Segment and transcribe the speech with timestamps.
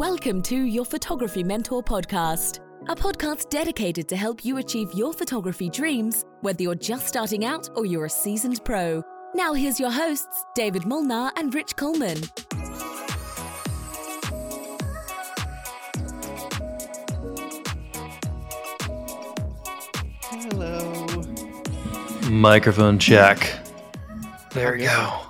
[0.00, 5.68] Welcome to your Photography Mentor podcast, a podcast dedicated to help you achieve your photography
[5.68, 9.02] dreams, whether you're just starting out or you're a seasoned pro.
[9.34, 12.16] Now, here's your hosts, David Molnar and Rich Coleman.
[20.22, 21.22] Hello.
[22.30, 23.52] Microphone check.
[24.54, 25.20] There we go.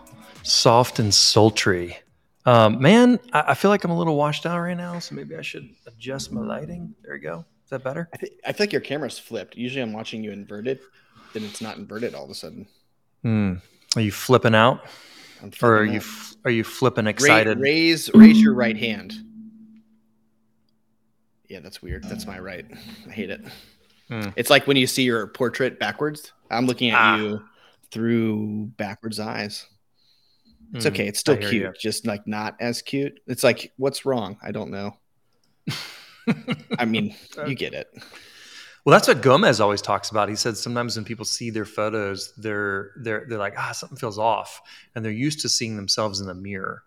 [0.44, 1.98] Soft and sultry.
[2.46, 5.36] Um, man, I, I feel like I'm a little washed out right now, so maybe
[5.36, 6.94] I should adjust my lighting.
[7.02, 7.44] There we go.
[7.64, 8.08] Is that better?
[8.12, 9.56] I, th- I feel like your camera's flipped.
[9.56, 10.80] Usually I'm watching you inverted,
[11.34, 12.66] then it's not inverted all of a sudden.
[13.22, 13.54] Hmm.
[13.96, 14.84] Are you flipping out,
[15.42, 17.58] I'm or are flipping you f- are you flipping excited?
[17.60, 19.12] raise raise your right hand.
[21.48, 22.04] Yeah, that's weird.
[22.04, 22.64] That's my right.
[23.08, 23.40] I hate it.
[24.08, 24.28] Hmm.
[24.36, 26.32] It's like when you see your portrait backwards.
[26.50, 27.16] I'm looking at Ah.
[27.18, 27.42] you
[27.90, 29.66] through backwards eyes.
[30.72, 31.06] It's okay.
[31.06, 31.72] It's still cute, you.
[31.78, 33.20] just like not as cute.
[33.26, 34.38] It's like, what's wrong?
[34.42, 34.96] I don't know.
[36.78, 37.14] I mean,
[37.46, 37.88] you get it.
[38.84, 40.28] Well, that's what Gomez always talks about.
[40.28, 44.18] He said sometimes when people see their photos, they're they're they're like, ah, something feels
[44.18, 44.62] off,
[44.94, 46.82] and they're used to seeing themselves in the mirror.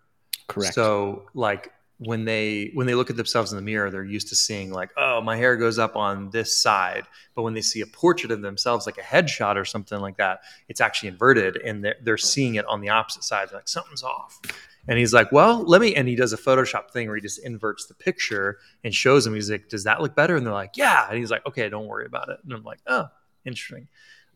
[0.47, 0.73] Correct.
[0.73, 4.35] So like when they when they look at themselves in the mirror, they're used to
[4.35, 7.05] seeing like, oh, my hair goes up on this side.
[7.35, 10.41] But when they see a portrait of themselves, like a headshot or something like that,
[10.67, 13.49] it's actually inverted, and they're, they're seeing it on the opposite side.
[13.49, 14.39] They're like something's off.
[14.87, 15.95] And he's like, well, let me.
[15.95, 19.33] And he does a Photoshop thing where he just inverts the picture and shows them.
[19.33, 20.35] He's like, does that look better?
[20.35, 21.07] And they're like, yeah.
[21.07, 22.39] And he's like, okay, don't worry about it.
[22.43, 23.07] And I'm like, oh,
[23.45, 23.87] interesting.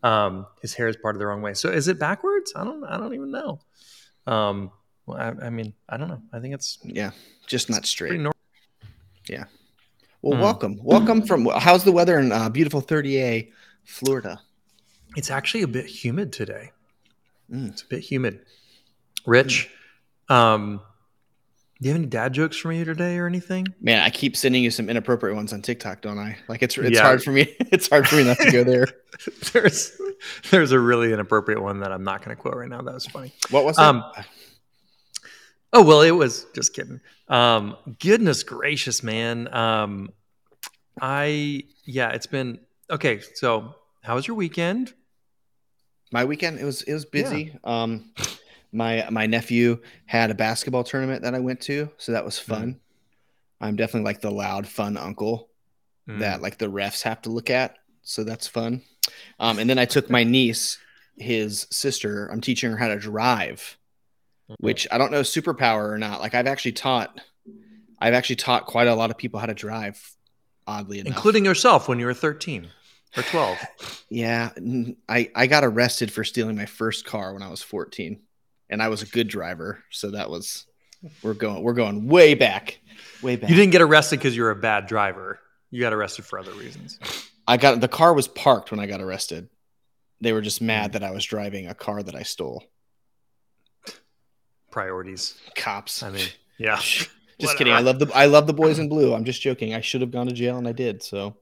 [0.02, 1.52] Um, his hair is parted the wrong way.
[1.54, 2.54] So is it backwards?
[2.56, 2.82] I don't.
[2.84, 3.60] I don't even know.
[4.26, 4.70] Um,
[5.08, 6.20] well, I, I mean, I don't know.
[6.32, 7.10] I think it's yeah,
[7.46, 8.12] just not straight.
[8.12, 8.32] normal.
[10.20, 10.40] Well, Hmm.
[10.42, 11.46] welcome, welcome from.
[11.46, 13.50] How's the weather in uh, beautiful 30A,
[13.84, 14.40] Florida?
[15.16, 16.72] It's actually a bit humid today.
[17.50, 17.68] Mm.
[17.70, 18.40] It's a bit humid.
[19.26, 19.70] Rich,
[20.28, 20.80] um,
[21.80, 23.68] do you have any dad jokes for me today or anything?
[23.80, 26.36] Man, I keep sending you some inappropriate ones on TikTok, don't I?
[26.48, 27.02] Like it's it's Yeah.
[27.02, 27.54] hard for me.
[27.70, 28.88] It's hard for me not to go there.
[29.52, 29.92] there's
[30.50, 32.82] there's a really inappropriate one that I'm not going to quote right now.
[32.82, 33.32] That was funny.
[33.50, 33.84] What was it?
[33.84, 34.02] Um,
[35.72, 37.00] Oh well, it was just kidding.
[37.28, 39.52] Um, goodness gracious, man.
[39.54, 40.10] Um,
[41.00, 43.20] I yeah, it's been okay.
[43.34, 44.94] So, how was your weekend?
[46.10, 47.54] my weekend it was it was busy.
[47.64, 48.12] Um,
[48.72, 52.80] my my nephew had a basketball tournament that I went to, so that was fun.
[53.60, 55.48] I'm definitely like the loud, fun uncle
[56.08, 56.20] Mm.
[56.20, 58.80] that like the refs have to look at, so that's fun.
[59.38, 60.78] Um, and then I took my niece,
[61.18, 62.28] his sister.
[62.32, 63.76] I'm teaching her how to drive.
[64.58, 66.20] Which I don't know superpower or not.
[66.20, 67.20] Like I've actually taught,
[67.98, 70.14] I've actually taught quite a lot of people how to drive.
[70.66, 72.68] Oddly enough, including yourself when you were 13
[73.16, 73.58] or 12.
[74.10, 74.50] yeah,
[75.08, 78.20] I I got arrested for stealing my first car when I was 14,
[78.68, 80.66] and I was a good driver, so that was
[81.22, 82.80] we're going we're going way back,
[83.22, 83.48] way back.
[83.48, 85.40] You didn't get arrested because you were a bad driver.
[85.70, 86.98] You got arrested for other reasons.
[87.46, 89.48] I got the car was parked when I got arrested.
[90.20, 92.64] They were just mad that I was driving a car that I stole.
[94.78, 95.34] Priorities.
[95.56, 96.02] Cops.
[96.04, 96.76] I mean, yeah.
[96.76, 97.08] just
[97.38, 97.58] whatever.
[97.58, 97.72] kidding.
[97.72, 99.12] I love the I love the boys in blue.
[99.12, 99.74] I'm just joking.
[99.74, 101.02] I should have gone to jail and I did.
[101.02, 101.36] So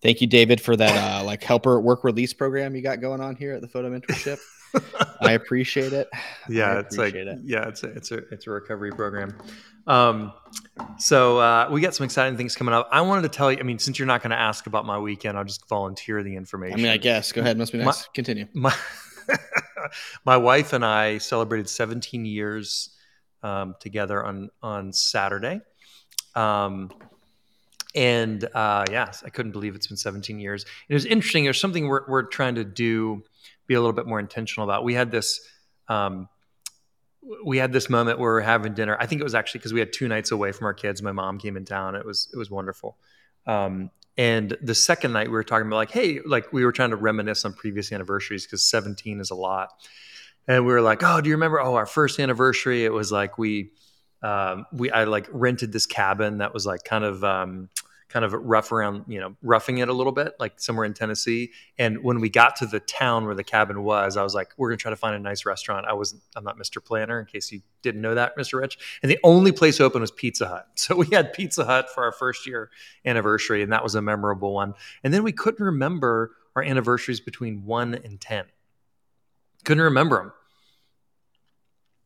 [0.00, 3.34] thank you, David, for that uh like helper work release program you got going on
[3.34, 4.38] here at the photo mentorship.
[5.20, 6.08] I appreciate it.
[6.48, 7.38] yeah, I it's like it.
[7.42, 9.36] yeah, it's a it's a it's a recovery program.
[9.88, 10.32] Um,
[10.98, 12.88] so uh, we got some exciting things coming up.
[12.92, 13.58] I wanted to tell you.
[13.58, 16.36] I mean, since you're not going to ask about my weekend, I'll just volunteer the
[16.36, 16.78] information.
[16.78, 17.32] I mean, I guess.
[17.32, 17.56] Go ahead.
[17.58, 18.06] Must be My- nice.
[18.14, 18.46] Continue.
[18.52, 18.72] my
[20.24, 22.90] my wife and I celebrated 17 years
[23.42, 25.60] um, together on on Saturday,
[26.34, 26.90] um,
[27.94, 30.64] and uh, yes, I couldn't believe it's been 17 years.
[30.88, 31.44] It was interesting.
[31.44, 33.22] There's something we're we're trying to do,
[33.66, 34.84] be a little bit more intentional about.
[34.84, 35.40] We had this.
[35.88, 36.28] Um,
[37.44, 38.96] we had this moment where we are having dinner.
[38.98, 41.02] I think it was actually because we had two nights away from our kids.
[41.02, 41.94] My mom came in town.
[41.94, 42.96] It was it was wonderful.
[43.46, 46.90] Um, and the second night we were talking about like, hey, like we were trying
[46.90, 49.68] to reminisce on previous anniversaries because 17 is a lot.
[50.48, 51.60] And we were like, oh, do you remember?
[51.60, 52.84] Oh, our first anniversary.
[52.84, 53.70] It was like we
[54.22, 57.68] um, we I like rented this cabin that was like kind of um,
[58.08, 61.52] kind of rough around, you know, roughing it a little bit, like somewhere in Tennessee.
[61.78, 64.70] And when we got to the town where the cabin was, I was like, we're
[64.70, 65.86] gonna try to find a nice restaurant.
[65.86, 66.82] I wasn't, I'm not Mr.
[66.82, 68.58] Planner, in case you didn't know that, Mr.
[68.58, 68.78] Rich.
[69.02, 70.66] And the only place open was Pizza Hut.
[70.88, 72.70] So we had Pizza Hut for our first year
[73.04, 74.72] anniversary, and that was a memorable one.
[75.04, 78.46] And then we couldn't remember our anniversaries between one and ten.
[79.64, 80.32] Couldn't remember them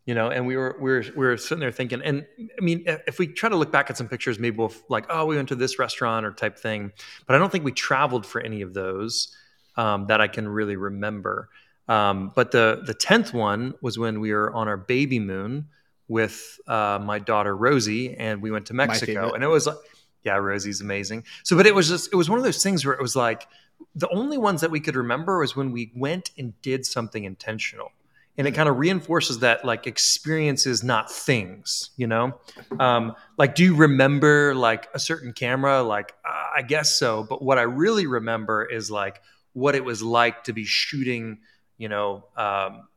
[0.07, 2.83] you know and we were we were we were sitting there thinking and i mean
[2.87, 5.49] if we try to look back at some pictures maybe we'll like oh we went
[5.49, 6.93] to this restaurant or type thing
[7.27, 9.37] but i don't think we traveled for any of those
[9.77, 11.49] um, that i can really remember
[11.89, 15.67] um, but the the 10th one was when we were on our baby moon
[16.09, 19.79] with uh, my daughter Rosie, and we went to Mexico, and it was like,
[20.25, 21.25] yeah, Rosie's amazing.
[21.43, 23.47] So, but it was just, it was one of those things where it was like,
[23.95, 27.91] the only ones that we could remember was when we went and did something intentional.
[28.39, 32.41] And it kind of reinforces that like experiences, not things, you know?
[32.81, 35.83] Um, like, do you remember like a certain camera?
[35.83, 37.25] Like, uh, I guess so.
[37.25, 39.21] But what I really remember is like
[39.53, 41.41] what it was like to be shooting,
[41.77, 42.89] you know, um,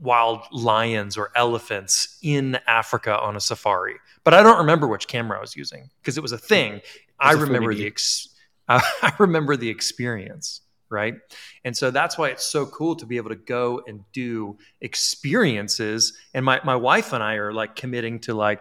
[0.00, 3.96] wild lions or elephants in Africa on a safari.
[4.24, 6.80] But I don't remember which camera I was using because it was a thing.
[7.18, 8.28] I a remember the ex-
[8.68, 11.14] I remember the experience, right?
[11.64, 16.12] And so that's why it's so cool to be able to go and do experiences.
[16.34, 18.60] And my my wife and I are like committing to like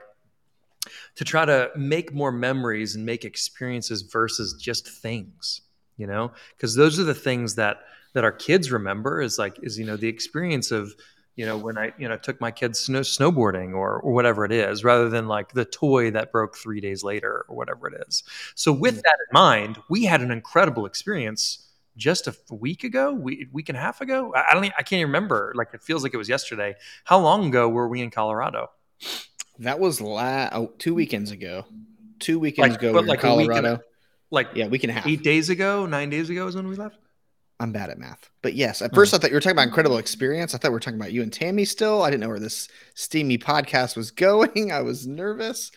[1.16, 5.62] to try to make more memories and make experiences versus just things,
[5.98, 6.32] you know?
[6.56, 7.80] Because those are the things that
[8.14, 10.96] that our kids remember is like is you know the experience of
[11.36, 14.52] you know when I you know took my kids snow, snowboarding or or whatever it
[14.52, 18.24] is rather than like the toy that broke 3 days later or whatever it is.
[18.56, 19.02] So with mm.
[19.04, 21.69] that in mind, we had an incredible experience
[22.00, 24.34] just a week ago, week, week and a half ago.
[24.36, 25.54] I I don't, I can't even remember.
[25.56, 26.76] Like it feels like it was yesterday.
[27.04, 28.72] How long ago were we in Colorado?
[29.60, 31.66] That was la- oh, two weekends ago.
[32.20, 33.80] Two weekends Like- ago, we like in a Colorado.
[34.32, 35.08] Like yeah, week and a half.
[35.08, 36.98] eight days ago, nine days ago is when we left.
[37.62, 38.80] I'm bad at math, but yes.
[38.80, 38.86] Hmm.
[38.86, 40.56] At first, I thought you were talking about incredible experience.
[40.56, 42.04] I thought we were talking about you and Tammy still.
[42.04, 44.72] I didn't know where this steamy podcast was going.
[44.72, 45.72] I was nervous,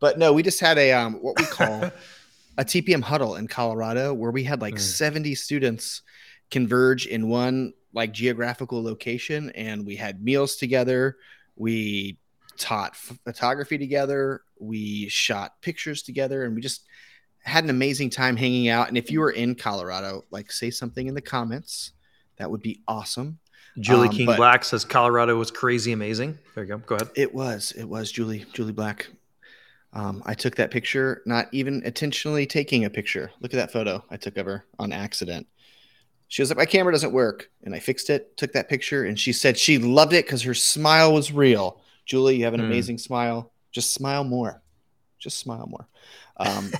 [0.00, 1.92] but no, we just had a um, what we call
[2.58, 4.80] a TPM huddle in Colorado, where we had like Mm.
[4.80, 6.02] 70 students
[6.50, 11.16] converge in one like geographical location, and we had meals together.
[11.56, 12.18] We
[12.58, 14.42] taught ph- photography together.
[14.58, 16.82] We shot pictures together, and we just
[17.42, 18.88] had an amazing time hanging out.
[18.88, 21.92] And if you were in Colorado, like say something in the comments,
[22.36, 23.38] that would be awesome.
[23.80, 26.36] Julie Um, King Black says Colorado was crazy amazing.
[26.54, 26.78] There you go.
[26.78, 27.10] Go ahead.
[27.14, 29.06] It was, it was Julie, Julie Black.
[29.92, 33.30] Um, I took that picture, not even intentionally taking a picture.
[33.40, 35.46] Look at that photo I took of her on accident.
[36.28, 37.50] She was like, My camera doesn't work.
[37.64, 40.54] And I fixed it, took that picture, and she said she loved it because her
[40.54, 41.82] smile was real.
[42.06, 42.60] Julie, you have an Hmm.
[42.60, 43.52] amazing smile.
[43.72, 44.62] Just smile more.
[45.18, 45.88] Just smile more.
[46.38, 46.76] Um,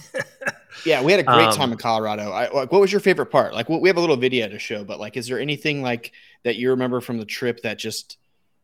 [0.85, 2.31] yeah, we had a great time Um, in Colorado.
[2.31, 3.53] I, like, what was your favorite part?
[3.53, 6.13] Like, we have a little video to show, but like, is there anything like
[6.45, 8.17] that you remember from the trip that just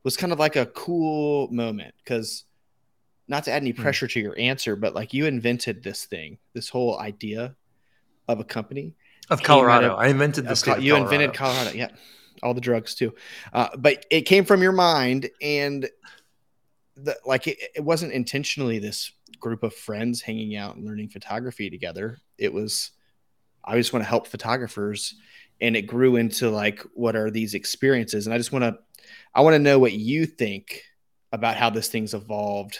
[0.05, 1.94] was kind of like a cool moment?
[2.02, 2.44] Because
[3.28, 3.82] not to add any Hmm.
[3.82, 7.56] pressure to your answer, but like you invented this thing, this whole idea
[8.28, 8.94] of a company.
[9.30, 9.92] Of Colorado.
[9.94, 11.14] of- I invented the Of state Col- of you Colorado.
[11.14, 11.70] invented Colorado.
[11.76, 11.88] Yeah.
[12.42, 13.14] All the drugs too.
[13.52, 15.88] Uh, but it came from your mind and
[16.96, 19.10] the, like it, it wasn't intentionally this
[19.40, 22.18] group of friends hanging out and learning photography together.
[22.38, 22.90] It was,
[23.64, 25.14] I just want to help photographers
[25.60, 28.26] and it grew into like, what are these experiences?
[28.26, 28.78] And I just want to,
[29.34, 30.82] I want to know what you think
[31.32, 32.78] about how this thing's evolved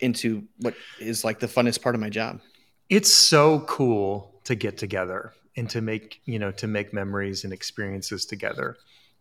[0.00, 2.40] into what is like the funnest part of my job.
[2.88, 7.52] it's so cool to get together and to make you know to make memories and
[7.52, 8.76] experiences together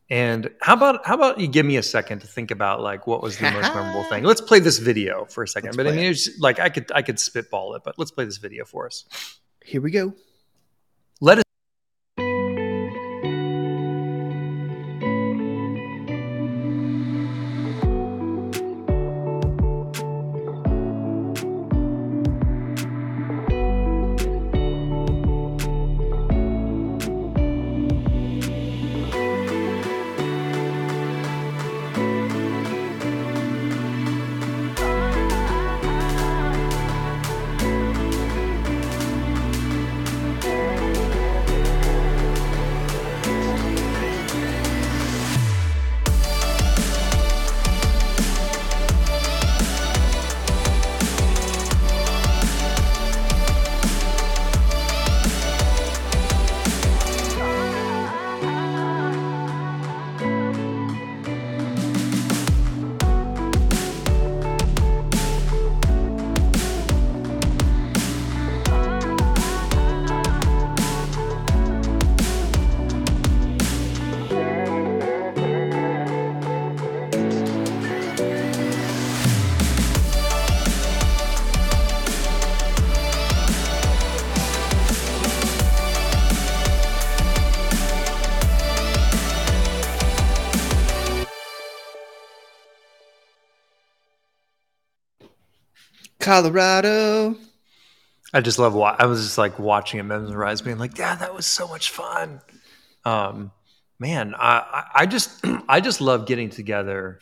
[0.09, 3.23] and how about how about you give me a second to think about like what
[3.23, 5.91] was the most memorable thing let's play this video for a 2nd Let's but i
[5.91, 6.09] mean it.
[6.11, 9.05] it's like i could i could spitball it but let's play this video for us
[9.65, 10.13] Here we go.
[96.25, 97.35] Colorado.
[98.33, 101.33] i just love wa- i was just like watching it mesmerized being like yeah that
[101.33, 102.41] was so much fun
[103.05, 103.51] um
[103.99, 107.19] man i I just i just love getting together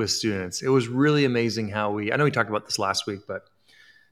[0.00, 0.62] with students.
[0.62, 2.10] It was really amazing how we.
[2.12, 3.44] I know we talked about this last week, but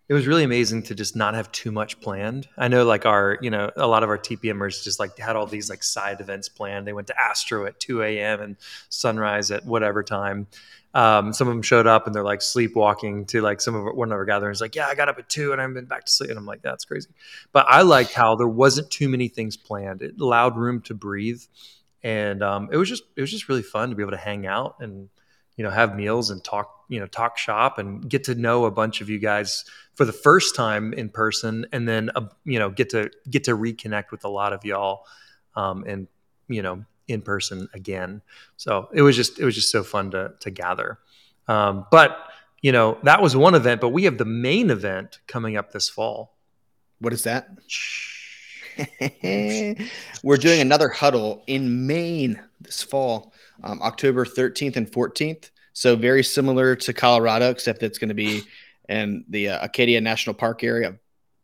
[0.09, 2.47] it was really amazing to just not have too much planned.
[2.57, 5.47] I know like our, you know, a lot of our TPMers just like had all
[5.47, 6.87] these like side events planned.
[6.87, 8.41] They went to Astro at 2 a.m.
[8.41, 8.57] and
[8.91, 10.47] sunrise at whatever time.
[10.95, 13.93] Um, some of them showed up and they're like sleepwalking to like some of our,
[13.93, 16.07] one of our gatherings, like, yeah, I got up at two and I've been back
[16.07, 16.31] to sleep.
[16.31, 17.11] And I'm like, that's crazy.
[17.53, 20.03] But I liked how there wasn't too many things planned.
[20.03, 21.43] It allowed room to breathe.
[22.03, 24.47] And um, it was just, it was just really fun to be able to hang
[24.47, 25.09] out and,
[25.57, 28.71] you know, have meals and talk, you know, talk shop and get to know a
[28.71, 29.65] bunch of you guys
[29.99, 33.57] for the first time in person, and then uh, you know get to get to
[33.57, 35.05] reconnect with a lot of y'all,
[35.57, 36.07] um, and
[36.47, 38.23] you know in person again.
[38.57, 40.99] So it was just it was just so fun to to gather.
[41.49, 42.19] Um, but
[42.63, 45.89] you know that was one event, but we have the main event coming up this
[45.89, 46.37] fall.
[47.01, 47.49] What is that?
[50.23, 55.51] We're doing another huddle in Maine this fall, um, October 13th and 14th.
[55.73, 58.43] So very similar to Colorado, except it's going to be
[58.89, 60.97] in the uh, Acadia National Park area,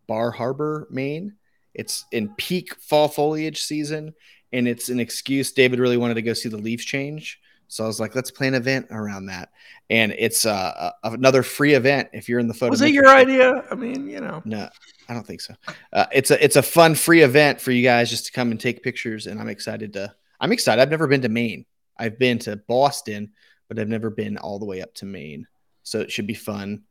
[0.07, 1.35] Bar Harbor, Maine.
[1.75, 4.15] It's in peak fall foliage season,
[4.55, 5.53] and it's an excuse.
[5.53, 8.55] David really wanted to go see the leaves change, so I was like, let's plan
[8.55, 9.51] an event around that.
[9.91, 12.71] And it's uh, another free event if you're in the photo.
[12.71, 13.65] Was it your idea?
[13.71, 14.69] I mean, you know, no,
[15.09, 15.55] I don't think so.
[15.93, 18.61] Uh, it's a it's a fun free event for you guys just to come and
[18.61, 20.15] take pictures, and I'm excited to.
[20.41, 20.81] I'm excited.
[20.81, 21.67] I've never been to Maine.
[21.99, 23.33] I've been to Boston,
[23.69, 25.47] but I've never been all the way up to Maine.
[25.83, 26.85] So it should be fun.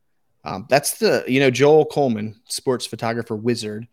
[0.44, 3.88] Um, that's the you know Joel Coleman, sports photographer wizard.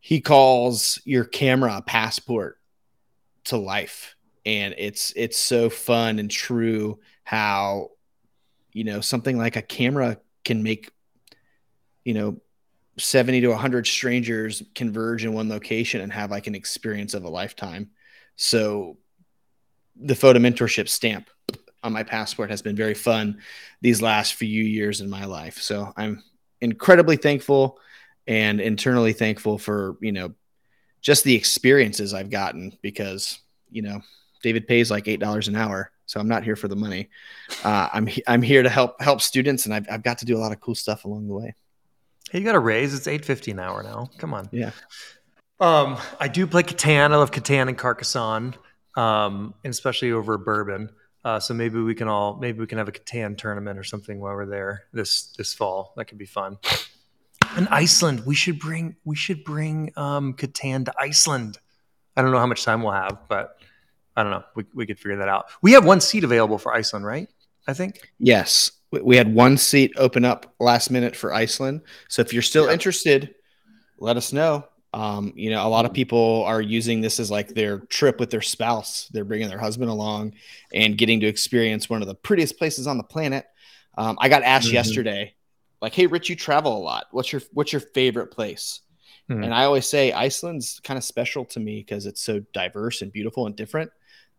[0.00, 2.58] He calls your camera a passport
[3.46, 7.90] to life, and it's it's so fun and true how
[8.72, 10.90] you know something like a camera can make
[12.04, 12.40] you know
[12.98, 17.28] 70 to 100 strangers converge in one location and have like an experience of a
[17.28, 17.90] lifetime.
[18.36, 18.96] So
[19.96, 21.28] the photo mentorship stamp
[21.82, 23.40] on my passport has been very fun
[23.80, 25.58] these last few years in my life.
[25.60, 26.22] So I'm
[26.60, 27.78] incredibly thankful
[28.26, 30.34] and internally thankful for, you know,
[31.00, 33.38] just the experiences I've gotten because,
[33.70, 34.00] you know,
[34.42, 35.90] David pays like $8 an hour.
[36.06, 37.08] So I'm not here for the money.
[37.64, 39.66] Uh, I'm, I'm here to help, help students.
[39.66, 41.54] And I've, I've got to do a lot of cool stuff along the way.
[42.30, 42.94] Hey, you got a raise.
[42.94, 44.10] It's 850 an hour now.
[44.18, 44.48] Come on.
[44.52, 44.70] Yeah.
[45.58, 47.12] Um, I do play Catan.
[47.12, 48.54] I love Catan and Carcassonne.
[48.96, 50.90] Um, and especially over bourbon.
[51.24, 54.20] Uh, so maybe we can all maybe we can have a Catan tournament or something
[54.20, 55.92] while we're there this this fall.
[55.96, 56.56] That could be fun.
[57.56, 61.58] And Iceland, we should bring we should bring um, Catan to Iceland.
[62.16, 63.58] I don't know how much time we'll have, but
[64.16, 64.44] I don't know.
[64.54, 65.46] We we could figure that out.
[65.62, 67.28] We have one seat available for Iceland, right?
[67.66, 68.10] I think.
[68.18, 71.82] Yes, we had one seat open up last minute for Iceland.
[72.08, 72.72] So if you're still yeah.
[72.72, 73.34] interested,
[73.98, 74.66] let us know.
[74.94, 78.30] Um, you know, a lot of people are using this as like their trip with
[78.30, 79.08] their spouse.
[79.12, 80.34] They're bringing their husband along
[80.72, 83.46] and getting to experience one of the prettiest places on the planet.
[83.98, 84.74] Um, I got asked mm-hmm.
[84.74, 85.34] yesterday,
[85.80, 87.06] like, "Hey, Rich, you travel a lot.
[87.10, 88.80] What's your what's your favorite place?"
[89.30, 89.42] Mm-hmm.
[89.42, 93.12] And I always say Iceland's kind of special to me because it's so diverse and
[93.12, 93.90] beautiful and different.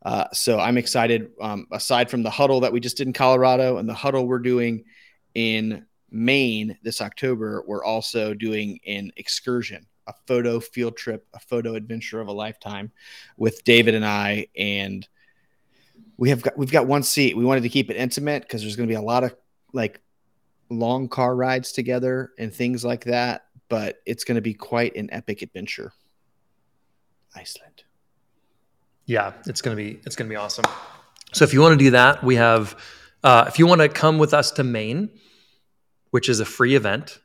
[0.03, 1.31] Uh, so I'm excited.
[1.41, 4.39] Um, aside from the huddle that we just did in Colorado and the huddle we're
[4.39, 4.85] doing
[5.35, 11.75] in Maine this October, we're also doing an excursion a photo field trip, a photo
[11.75, 12.91] adventure of a lifetime
[13.35, 14.47] with David and I.
[14.57, 15.07] And
[16.17, 17.37] we have got we've got one seat.
[17.37, 19.35] We wanted to keep it intimate because there's going to be a lot of
[19.73, 20.01] like
[20.69, 23.45] long car rides together and things like that.
[23.69, 25.93] But it's going to be quite an epic adventure.
[27.35, 27.83] Iceland.
[29.05, 30.65] Yeah, it's gonna be it's gonna be awesome.
[31.33, 32.77] So if you want to do that, we have.
[33.23, 35.09] Uh, if you want to come with us to Maine,
[36.11, 37.19] which is a free event,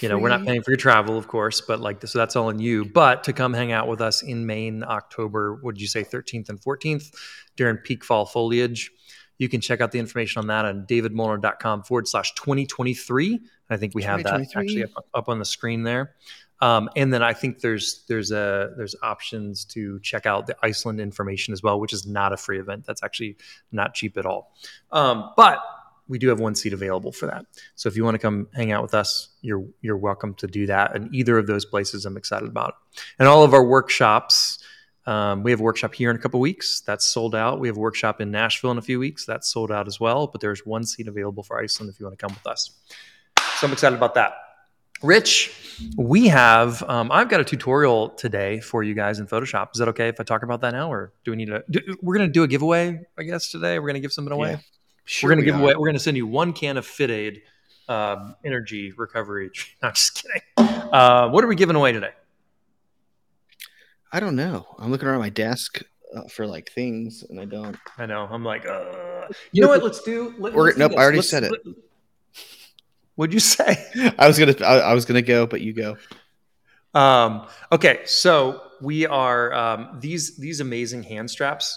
[0.00, 2.48] you know, we're not paying for your travel, of course, but like, so that's all
[2.48, 2.84] on you.
[2.84, 6.60] But to come hang out with us in Maine, October, would you say 13th and
[6.60, 7.14] 14th
[7.56, 8.90] during peak fall foliage?
[9.38, 13.40] You can check out the information on that on davidmolnar.com forward slash 2023.
[13.70, 16.14] I think we have that actually up, up on the screen there.
[16.60, 21.00] Um, and then I think there's there's a there's options to check out the Iceland
[21.00, 22.86] information as well, which is not a free event.
[22.86, 23.36] That's actually
[23.72, 24.54] not cheap at all.
[24.92, 25.58] Um, but
[26.06, 27.46] we do have one seat available for that.
[27.74, 30.66] So if you want to come hang out with us, you're you're welcome to do
[30.66, 30.94] that.
[30.94, 32.76] And either of those places, I'm excited about.
[33.18, 34.58] And all of our workshops,
[35.06, 36.80] um, we have a workshop here in a couple weeks.
[36.80, 37.60] That's sold out.
[37.60, 39.26] We have a workshop in Nashville in a few weeks.
[39.26, 40.26] That's sold out as well.
[40.26, 42.70] But there's one seat available for Iceland if you want to come with us.
[43.58, 44.34] So I'm excited about that.
[45.02, 45.52] Rich,
[45.98, 46.82] we have.
[46.84, 49.70] Um, I've got a tutorial today for you guys in Photoshop.
[49.74, 51.62] Is that okay if I talk about that now, or do we need to?
[51.68, 53.78] Do, we're going to do a giveaway, I guess today.
[53.78, 54.52] We're going to give something away.
[54.52, 54.58] Yeah.
[55.04, 55.62] Sure we're going to give are.
[55.62, 55.72] away.
[55.74, 57.42] We're going to send you one can of FitAid
[57.88, 59.50] um, energy recovery.
[59.82, 60.40] No, I'm just kidding.
[60.56, 62.12] Uh, what are we giving away today?
[64.14, 64.64] I don't know.
[64.78, 65.82] I'm looking around my desk
[66.14, 67.76] uh, for like things, and I don't.
[67.98, 68.28] I know.
[68.30, 69.82] I'm like, uh, you know what?
[69.82, 70.32] Let's do.
[70.38, 71.50] Let, Or- let's do I already Let's- said it.
[71.50, 71.74] let-
[73.16, 74.12] What'd you say?
[74.18, 75.96] I was gonna I, I was gonna go, but you go.
[76.94, 81.76] Um, okay, so we are um, these these amazing hand straps.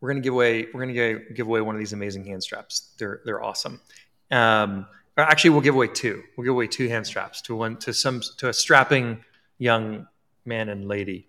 [0.00, 0.68] We're gonna give away.
[0.72, 2.92] We're gonna give, give away one of these amazing hand straps.
[2.98, 3.80] They're they're awesome.
[4.30, 4.86] Um,
[5.16, 6.22] or actually, we'll give away two.
[6.36, 9.24] We'll give away two hand straps to one to some to a strapping
[9.58, 10.06] young
[10.44, 11.28] man and lady.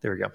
[0.00, 0.30] There we go.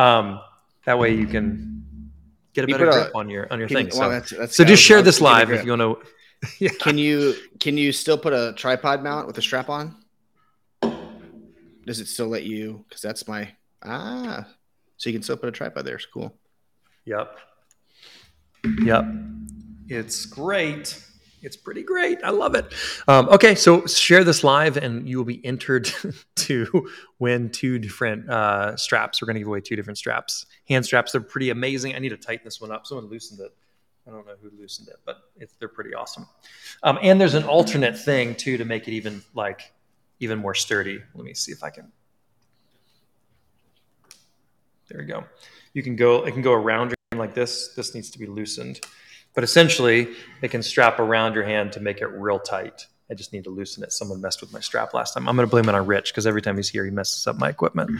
[0.00, 0.40] Um,
[0.84, 2.10] that way you can
[2.52, 3.86] get a better put a- grip on your on your thing.
[3.86, 6.48] you- So, well, that's- that's- so just share this live if you want to.
[6.58, 6.70] yeah.
[6.80, 9.96] Can you can you still put a tripod mount with a strap on?
[11.86, 12.84] Does it still let you?
[12.88, 13.48] Because that's my
[13.84, 14.46] ah.
[14.96, 15.94] So you can still put a tripod there.
[15.96, 16.34] It's cool.
[17.04, 17.38] Yep.
[18.82, 19.04] Yep.
[19.88, 21.00] It's great.
[21.46, 22.22] It's pretty great.
[22.24, 22.74] I love it.
[23.06, 25.88] Um, okay, so share this live, and you will be entered
[26.36, 29.22] to win two different uh, straps.
[29.22, 31.12] We're going to give away two different straps, hand straps.
[31.12, 31.94] They're pretty amazing.
[31.94, 32.86] I need to tighten this one up.
[32.86, 33.54] Someone loosened it.
[34.06, 35.18] I don't know who loosened it, but
[35.58, 36.26] they're pretty awesome.
[36.82, 39.72] Um, and there's an alternate thing too to make it even like
[40.20, 41.00] even more sturdy.
[41.14, 41.90] Let me see if I can.
[44.88, 45.24] There we go.
[45.72, 46.24] You can go.
[46.24, 47.74] It can go around your like this.
[47.74, 48.80] This needs to be loosened,
[49.36, 50.08] but essentially
[50.42, 52.86] it can strap around your hand to make it real tight.
[53.08, 53.92] I just need to loosen it.
[53.92, 55.28] Someone messed with my strap last time.
[55.28, 57.36] I'm going to blame it on Rich because every time he's here, he messes up
[57.36, 57.90] my equipment.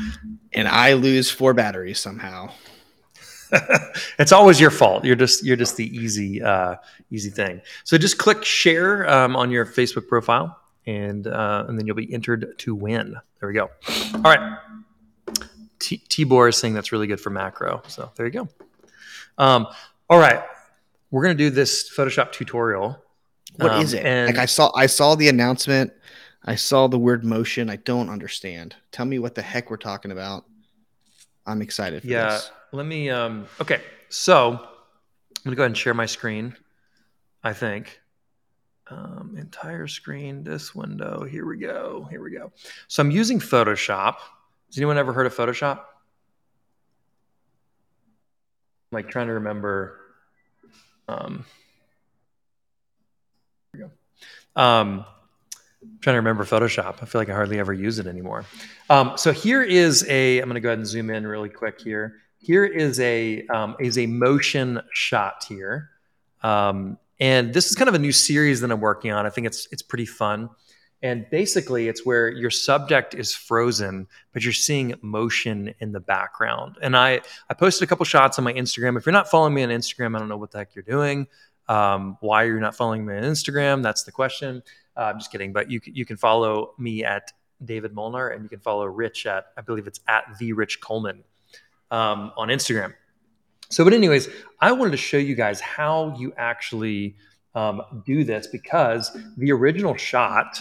[0.53, 2.51] And I lose four batteries somehow.
[4.19, 5.05] it's always your fault.
[5.05, 6.77] You're just you're just the easy uh,
[7.13, 7.61] easy thing.
[7.85, 12.13] So just click share um, on your Facebook profile, and uh, and then you'll be
[12.13, 13.15] entered to win.
[13.39, 13.71] There we go.
[14.15, 14.59] All right.
[15.79, 17.83] T- Tibor is saying that's really good for macro.
[17.87, 18.49] So there you go.
[19.39, 19.69] Um,
[20.09, 20.43] all right,
[21.11, 23.03] we're gonna do this Photoshop tutorial.
[23.57, 24.07] What is Um, it?
[24.07, 25.93] and- like I saw I saw the announcement.
[26.45, 27.69] I saw the word motion.
[27.71, 28.77] I don't understand.
[28.93, 30.45] Tell me what the heck we're talking about.
[31.47, 32.31] I'm excited for Yeah.
[32.31, 32.51] this.
[32.73, 33.11] Let me.
[33.11, 33.83] Um, okay.
[34.11, 34.59] So I'm
[35.45, 36.57] gonna go ahead and share my screen.
[37.43, 38.01] I think.
[38.89, 40.45] Um, entire screen.
[40.45, 41.25] This window.
[41.25, 42.07] Here we go.
[42.11, 42.53] Here we go.
[42.87, 44.17] So I'm using Photoshop.
[44.69, 45.79] Has anyone ever heard of Photoshop?
[45.79, 45.85] I'm
[48.93, 50.01] like trying to remember.
[51.09, 51.45] Um,
[53.73, 53.91] we go.
[54.55, 55.05] Um,
[56.01, 57.03] trying to remember Photoshop.
[57.03, 58.45] I feel like I hardly ever use it anymore.
[58.91, 60.39] Um, so here is a.
[60.39, 62.17] I'm going to go ahead and zoom in really quick here.
[62.39, 65.91] Here is a um, is a motion shot here,
[66.43, 69.27] um, and this is kind of a new series that I'm working on.
[69.27, 70.51] I think it's it's pretty fun,
[71.03, 76.77] and basically it's where your subject is frozen, but you're seeing motion in the background.
[76.81, 78.97] And I I posted a couple shots on my Instagram.
[78.97, 81.27] If you're not following me on Instagram, I don't know what the heck you're doing.
[81.69, 83.83] Um, why are you not following me on Instagram?
[83.83, 84.63] That's the question.
[84.97, 87.33] Uh, I'm just kidding, but you you can follow me at
[87.65, 91.25] David Molnar, and you can follow Rich at I believe it's at the Rich Coleman
[91.91, 92.95] um, on Instagram.
[93.69, 94.29] So, but anyways,
[94.61, 97.17] I wanted to show you guys how you actually
[97.55, 100.61] um, do this because the original shot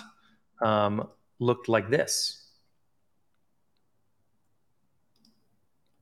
[0.62, 1.08] um,
[1.40, 2.42] looked like this.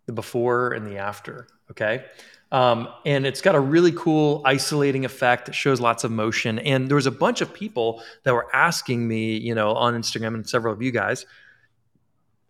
[0.05, 2.05] The before and the after, okay?
[2.51, 5.47] Um, and it's got a really cool isolating effect.
[5.47, 6.59] that shows lots of motion.
[6.59, 10.35] And there was a bunch of people that were asking me, you know, on Instagram
[10.35, 11.25] and several of you guys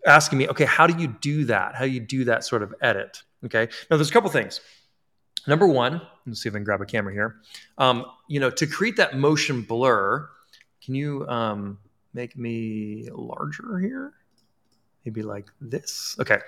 [0.06, 1.76] asking me, okay, how do you do that?
[1.76, 3.24] How do you do that sort of edit?
[3.46, 3.70] Okay.
[3.90, 4.60] Now there's a couple things.
[5.48, 7.38] Number one, let's see if I can grab a camera here.
[7.78, 10.30] Um, you know, to create that motion blur,
[10.84, 11.80] can you um,
[12.14, 14.14] make me larger here?
[15.06, 16.16] Maybe like this.
[16.20, 16.40] Okay.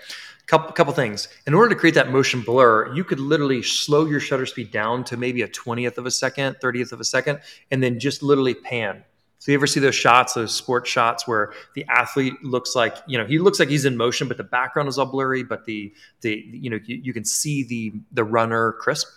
[0.48, 1.28] Couple couple things.
[1.46, 5.04] In order to create that motion blur, you could literally slow your shutter speed down
[5.06, 8.54] to maybe a 20th of a second, 30th of a second, and then just literally
[8.54, 9.04] pan.
[9.40, 13.18] So you ever see those shots, those sports shots where the athlete looks like, you
[13.18, 15.94] know, he looks like he's in motion, but the background is all blurry, but the
[16.22, 19.08] the you know, you, you can see the the runner crisp.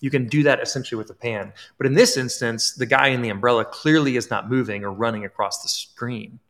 [0.00, 1.52] You can do that essentially with a pan.
[1.78, 5.24] But in this instance, the guy in the umbrella clearly is not moving or running
[5.24, 6.40] across the screen,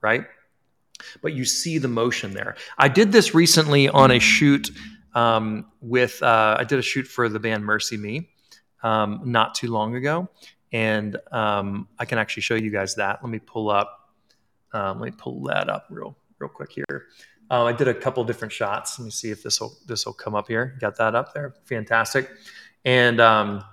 [0.00, 0.26] right?
[1.22, 2.56] But you see the motion there.
[2.76, 4.70] I did this recently on a shoot
[5.14, 8.28] um, with, uh, I did a shoot for the band MercyMe
[8.82, 10.28] um, not too long ago.
[10.72, 13.20] And um, I can actually show you guys that.
[13.22, 14.12] Let me pull up,
[14.72, 17.06] um, let me pull that up real, real quick here.
[17.50, 18.98] Uh, I did a couple different shots.
[18.98, 20.76] Let me see if this will this will come up here.
[20.80, 21.54] Got that up there.
[21.64, 22.30] Fantastic.
[22.88, 23.64] And um,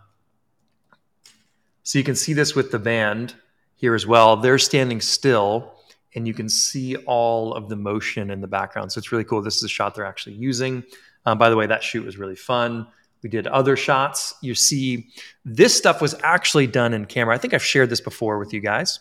[1.84, 3.34] so you can see this with the band
[3.76, 4.36] here as well.
[4.36, 5.74] They're standing still,
[6.16, 8.92] and you can see all of the motion in the background.
[8.92, 9.42] So it's really cool.
[9.42, 10.84] This is a shot they're actually using.
[11.26, 12.88] Um, by the way, that shoot was really fun.
[13.24, 14.34] We did other shots.
[14.42, 15.08] You see,
[15.46, 17.36] this stuff was actually done in camera.
[17.36, 19.00] I think I've shared this before with you guys.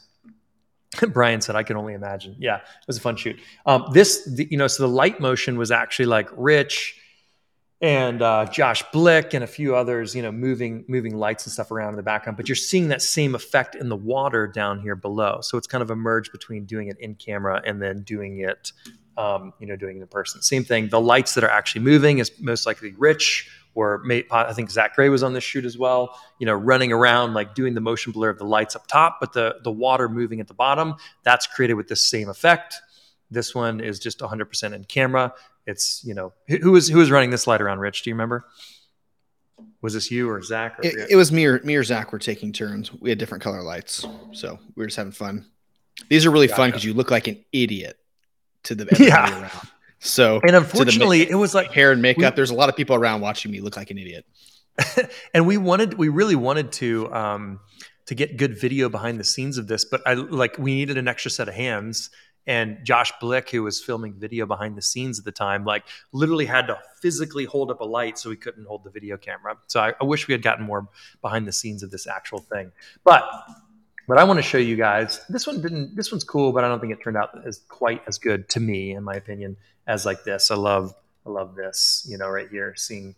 [1.09, 3.41] Brian said, "I can only imagine." Yeah, it was a fun shoot.
[3.67, 7.01] Um, this, the, you know, so the light motion was actually like Rich
[7.85, 11.71] and uh, Josh Blick and a few others, you know, moving moving lights and stuff
[11.71, 12.39] around in the background.
[12.39, 15.41] But you're seeing that same effect in the water down here below.
[15.43, 18.73] So it's kind of a merge between doing it in camera and then doing it,
[19.19, 20.41] um, you know, doing it in person.
[20.41, 20.89] Same thing.
[20.89, 24.95] The lights that are actually moving is most likely Rich or may, I think Zach
[24.95, 26.19] Gray was on this shoot as well.
[26.39, 29.35] You know, running around like doing the motion blur of the lights up top, but
[29.35, 30.95] the the water moving at the bottom.
[31.23, 32.81] That's created with the same effect.
[33.31, 35.35] This one is just 100% in camera
[35.67, 38.03] it's you know who was who was running this light around rich?
[38.03, 38.47] Do you remember?
[39.81, 42.19] Was this you or zach or it, it, was me or me or zach were
[42.19, 42.93] taking turns.
[42.93, 45.47] We had different color lights so we were just having fun.
[46.09, 46.57] These are really gotcha.
[46.57, 47.99] fun because you look like an idiot
[48.65, 49.43] to the yeah.
[49.43, 49.51] around.
[49.99, 52.97] so and unfortunately it was like hair and makeup we, there's a lot of people
[52.97, 54.25] around watching me look like an idiot.
[55.35, 57.61] And we wanted we really wanted to um
[58.07, 61.09] to get good video behind the scenes of this but i like we needed an
[61.09, 62.11] extra set of hands
[62.47, 66.47] and Josh Blick, who was filming video behind the scenes at the time, like literally
[66.47, 69.57] had to physically hold up a light so he couldn't hold the video camera.
[69.67, 70.89] So I, I wish we had gotten more
[71.23, 72.73] behind the scenes of this actual thing.
[73.03, 73.25] But
[74.07, 75.25] but I want to show you guys.
[75.29, 75.97] This one didn't.
[75.97, 78.61] This one's cool, but I don't think it turned out as quite as good to
[78.61, 80.51] me, in my opinion, as like this.
[80.51, 80.95] I love
[81.27, 82.07] I love this.
[82.09, 83.15] You know, right here, seeing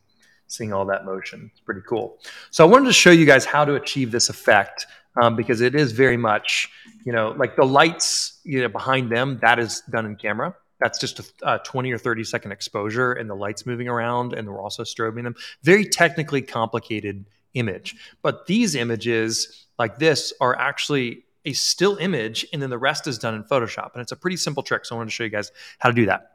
[0.46, 1.50] seeing all that motion.
[1.52, 2.18] It's pretty cool.
[2.50, 4.86] So I wanted to show you guys how to achieve this effect
[5.20, 6.68] um, because it is very much,
[7.04, 10.54] you know, like the lights, you know, behind them, that is done in camera.
[10.80, 14.48] That's just a, a 20 or 30 second exposure and the lights moving around and
[14.48, 15.34] we're also strobing them.
[15.62, 17.24] Very technically complicated
[17.54, 17.96] image.
[18.22, 23.18] But these images like this are actually a still image and then the rest is
[23.18, 23.92] done in Photoshop.
[23.94, 24.84] And it's a pretty simple trick.
[24.84, 26.32] So I wanted to show you guys how to do that.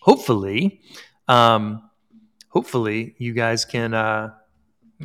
[0.00, 0.80] Hopefully,
[1.28, 1.88] um,
[2.48, 4.32] hopefully you guys can, uh,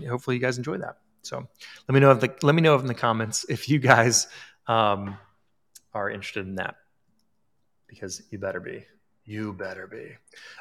[0.08, 0.98] hopefully you guys enjoy that.
[1.24, 1.48] So
[1.88, 4.28] let me know if the let me know in the comments if you guys
[4.68, 5.18] um,
[5.94, 6.76] are interested in that
[7.88, 8.86] because you better be.
[9.26, 10.12] You better be.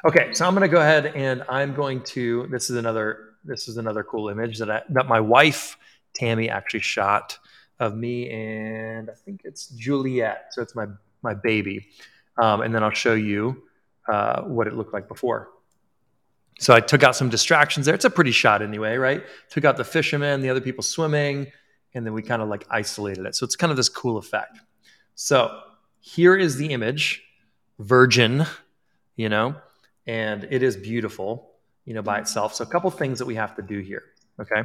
[0.05, 2.47] Okay, so I'm going to go ahead and I'm going to.
[2.47, 3.33] This is another.
[3.43, 5.77] This is another cool image that I that my wife
[6.13, 7.37] Tammy actually shot
[7.79, 10.47] of me and I think it's Juliet.
[10.51, 10.87] So it's my
[11.21, 11.87] my baby,
[12.41, 13.63] um, and then I'll show you
[14.07, 15.49] uh, what it looked like before.
[16.59, 17.95] So I took out some distractions there.
[17.95, 19.23] It's a pretty shot anyway, right?
[19.49, 21.47] Took out the fishermen, the other people swimming,
[21.93, 23.35] and then we kind of like isolated it.
[23.35, 24.59] So it's kind of this cool effect.
[25.15, 25.59] So
[25.99, 27.23] here is the image,
[27.79, 28.45] virgin,
[29.15, 29.55] you know,
[30.05, 31.51] and it is beautiful,
[31.85, 32.53] you know, by itself.
[32.53, 34.03] So a couple things that we have to do here,
[34.39, 34.63] okay?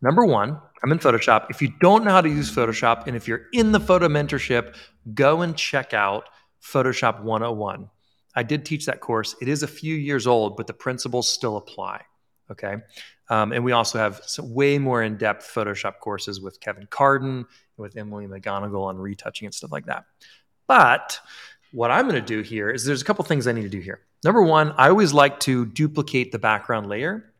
[0.00, 1.46] Number one, I'm in Photoshop.
[1.50, 4.74] If you don't know how to use Photoshop, and if you're in the photo mentorship,
[5.14, 6.24] go and check out
[6.62, 7.88] Photoshop 101.
[8.34, 9.34] I did teach that course.
[9.40, 12.02] It is a few years old, but the principles still apply.
[12.50, 12.76] Okay.
[13.28, 17.96] Um, and we also have way more in depth Photoshop courses with Kevin Carden, with
[17.96, 20.04] Emily McGonigal on retouching and stuff like that.
[20.66, 21.18] But
[21.72, 23.80] what I'm going to do here is there's a couple things I need to do
[23.80, 24.00] here.
[24.24, 27.32] Number one, I always like to duplicate the background layer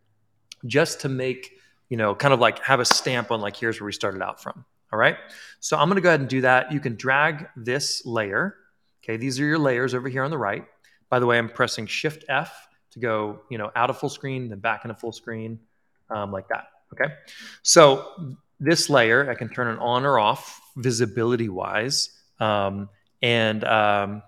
[0.67, 3.87] just to make, you know, kind of like have a stamp on like here's where
[3.87, 4.65] we started out from.
[4.93, 5.17] All right.
[5.61, 6.73] So I'm going to go ahead and do that.
[6.73, 8.57] You can drag this layer.
[9.05, 9.17] Okay.
[9.17, 10.65] These are your layers over here on the right.
[11.13, 14.49] By the way, I'm pressing Shift F to go, you know, out of full screen,
[14.49, 15.61] then back into full screen,
[16.09, 16.69] um, like that.
[16.95, 17.13] Okay.
[17.61, 22.19] So this layer, I can turn it on or off visibility wise.
[22.41, 22.89] Um,
[23.21, 24.23] and um,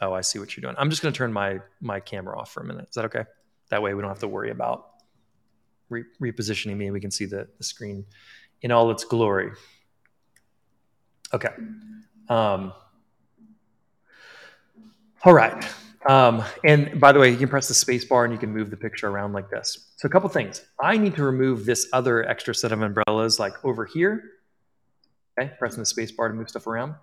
[0.00, 0.74] oh, I see what you're doing.
[0.78, 2.88] I'm just going to turn my my camera off for a minute.
[2.88, 3.24] Is that okay?
[3.68, 4.86] That way we don't have to worry about
[5.90, 6.90] re- repositioning me.
[6.92, 8.06] We can see the, the screen
[8.62, 9.50] in all its glory.
[11.34, 11.50] Okay.
[12.30, 12.72] Um,
[15.22, 15.62] all right.
[16.08, 18.70] Um, and by the way, you can press the space bar and you can move
[18.70, 19.92] the picture around like this.
[19.96, 20.64] So a couple things.
[20.80, 24.22] I need to remove this other extra set of umbrellas like over here.
[25.38, 26.94] Okay, pressing the space bar to move stuff around.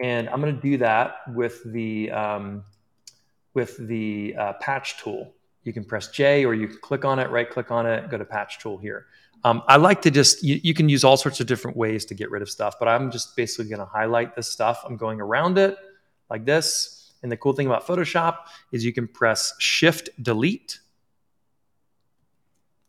[0.00, 2.64] And I'm going to do that with the um,
[3.54, 5.32] with the uh, patch tool.
[5.64, 8.18] You can press J or you can click on it, right click on it, go
[8.18, 9.06] to patch tool here.
[9.44, 12.14] Um, I like to just, you, you, can use all sorts of different ways to
[12.14, 14.82] get rid of stuff, but I'm just basically going to highlight this stuff.
[14.84, 15.76] I'm going around it
[16.30, 18.38] like this and the cool thing about Photoshop
[18.72, 20.78] is you can press Shift Delete.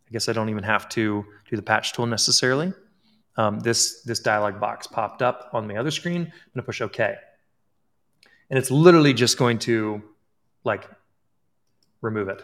[0.07, 2.73] I guess I don't even have to do the patch tool necessarily.
[3.35, 6.21] Um, this, this dialog box popped up on my other screen.
[6.21, 7.15] I'm to push OK.
[8.49, 10.01] And it's literally just going to
[10.63, 10.89] like
[12.01, 12.41] remove it.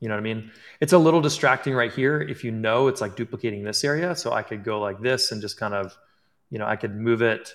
[0.00, 0.50] You know what I mean?
[0.80, 4.16] It's a little distracting right here if you know it's like duplicating this area.
[4.16, 5.96] So I could go like this and just kind of,
[6.50, 7.54] you know, I could move it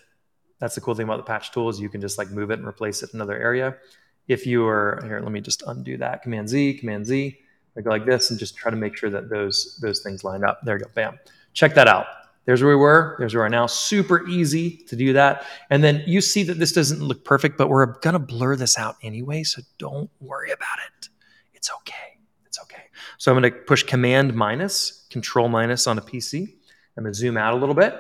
[0.60, 2.60] that's the cool thing about the patch tool is you can just like move it
[2.60, 3.76] and replace it in another area.
[4.28, 6.24] If you are here, let me just undo that.
[6.24, 7.38] Command Z, Command Z.
[7.78, 10.44] I go like this and just try to make sure that those those things line
[10.44, 10.62] up.
[10.64, 10.90] There you go.
[10.96, 11.20] Bam.
[11.54, 12.06] Check that out.
[12.46, 13.16] There's where we were.
[13.20, 13.66] There's where we are now.
[13.66, 15.46] Super easy to do that.
[15.70, 18.96] And then you see that this doesn't look perfect, but we're gonna blur this out
[19.02, 19.44] anyway.
[19.44, 21.10] So don't worry about it.
[21.54, 22.18] It's okay.
[22.46, 22.84] It's okay.
[23.18, 26.54] So I'm to push Command minus, Control minus on a PC.
[26.98, 28.00] I'm to zoom out a little bit,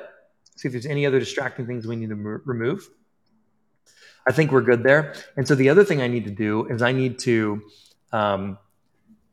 [0.56, 2.89] see if there's any other distracting things we need to remove.
[4.28, 5.13] I think we're good there.
[5.38, 7.62] And so the other thing I need to do is I need to.
[8.12, 8.58] Um,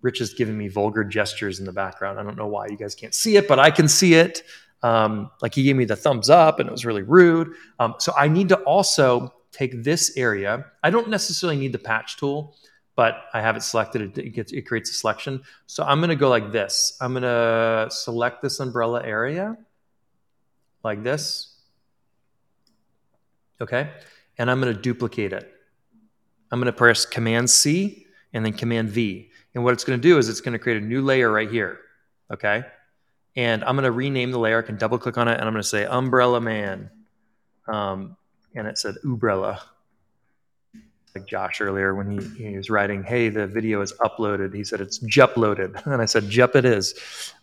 [0.03, 2.19] Rich is giving me vulgar gestures in the background.
[2.19, 4.43] I don't know why you guys can't see it, but I can see it.
[4.83, 7.53] Um, like he gave me the thumbs up and it was really rude.
[7.79, 10.67] Um, so I need to also take this area.
[10.83, 12.57] I don't necessarily need the patch tool,
[12.97, 14.19] but I have it selected.
[14.19, 15.43] It, gets, it creates a selection.
[15.67, 16.97] So I'm going to go like this.
[17.01, 19.57] I'm going to select this umbrella area
[20.85, 21.55] like this.
[23.61, 23.91] Okay.
[24.39, 25.53] And I'm going to duplicate it.
[26.51, 29.31] I'm going to press Command C and then Command V.
[29.55, 31.51] And what it's going to do is it's going to create a new layer right
[31.51, 31.79] here.
[32.33, 32.65] Okay.
[33.37, 34.59] And I'm going to rename the layer.
[34.59, 36.91] I can double click on it and I'm going to say Umbrella Man.
[37.69, 38.17] Um,
[38.55, 39.63] and it said Umbrella.
[41.15, 44.55] Like Josh earlier when he, he was writing, hey, the video is uploaded.
[44.55, 45.85] He said it's Juploaded.
[45.87, 46.95] And I said, Jup it is.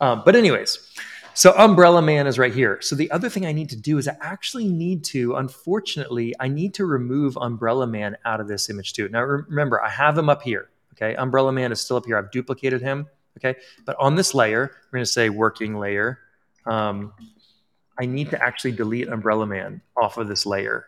[0.02, 0.92] Um, but, anyways,
[1.34, 2.80] so Umbrella Man is right here.
[2.82, 6.48] So the other thing I need to do is I actually need to, unfortunately, I
[6.48, 9.10] need to remove Umbrella Man out of this image too.
[9.10, 10.70] Now remember, I have him up here.
[10.94, 12.18] Okay, Umbrella Man is still up here.
[12.18, 13.08] I've duplicated him.
[13.38, 16.20] Okay, but on this layer, we're going to say working layer.
[16.66, 17.14] Um,
[17.98, 20.86] I need to actually delete Umbrella Man off of this layer.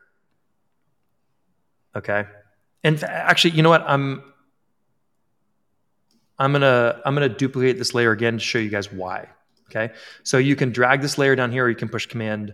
[1.95, 2.25] Okay,
[2.83, 3.83] and actually, you know what?
[3.87, 4.23] I'm
[6.39, 9.27] I'm gonna I'm gonna duplicate this layer again to show you guys why.
[9.73, 12.53] Okay, so you can drag this layer down here, or you can push Command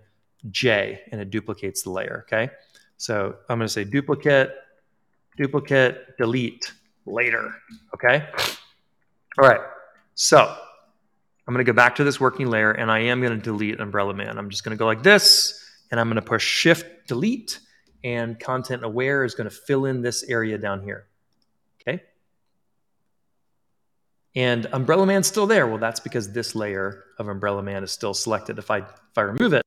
[0.52, 2.26] J, and it duplicates the layer.
[2.28, 2.50] Okay,
[2.98, 4.54] so I'm gonna say duplicate,
[5.36, 6.72] duplicate, delete
[7.06, 7.54] later.
[7.94, 8.28] Okay,
[9.40, 9.62] all right.
[10.20, 10.40] So
[11.48, 13.80] I'm going to go back to this working layer and I am going to delete
[13.80, 14.38] Umbrella Man.
[14.38, 17.60] I'm just going to go like this and I'm going to push Shift Delete
[18.04, 21.06] and Content Aware is going to fill in this area down here.
[21.80, 22.04] Okay.
[24.38, 25.66] And Umbrella Man's still there.
[25.66, 28.60] Well, that's because this layer of Umbrella Man is still selected.
[28.60, 29.64] If I if I remove it,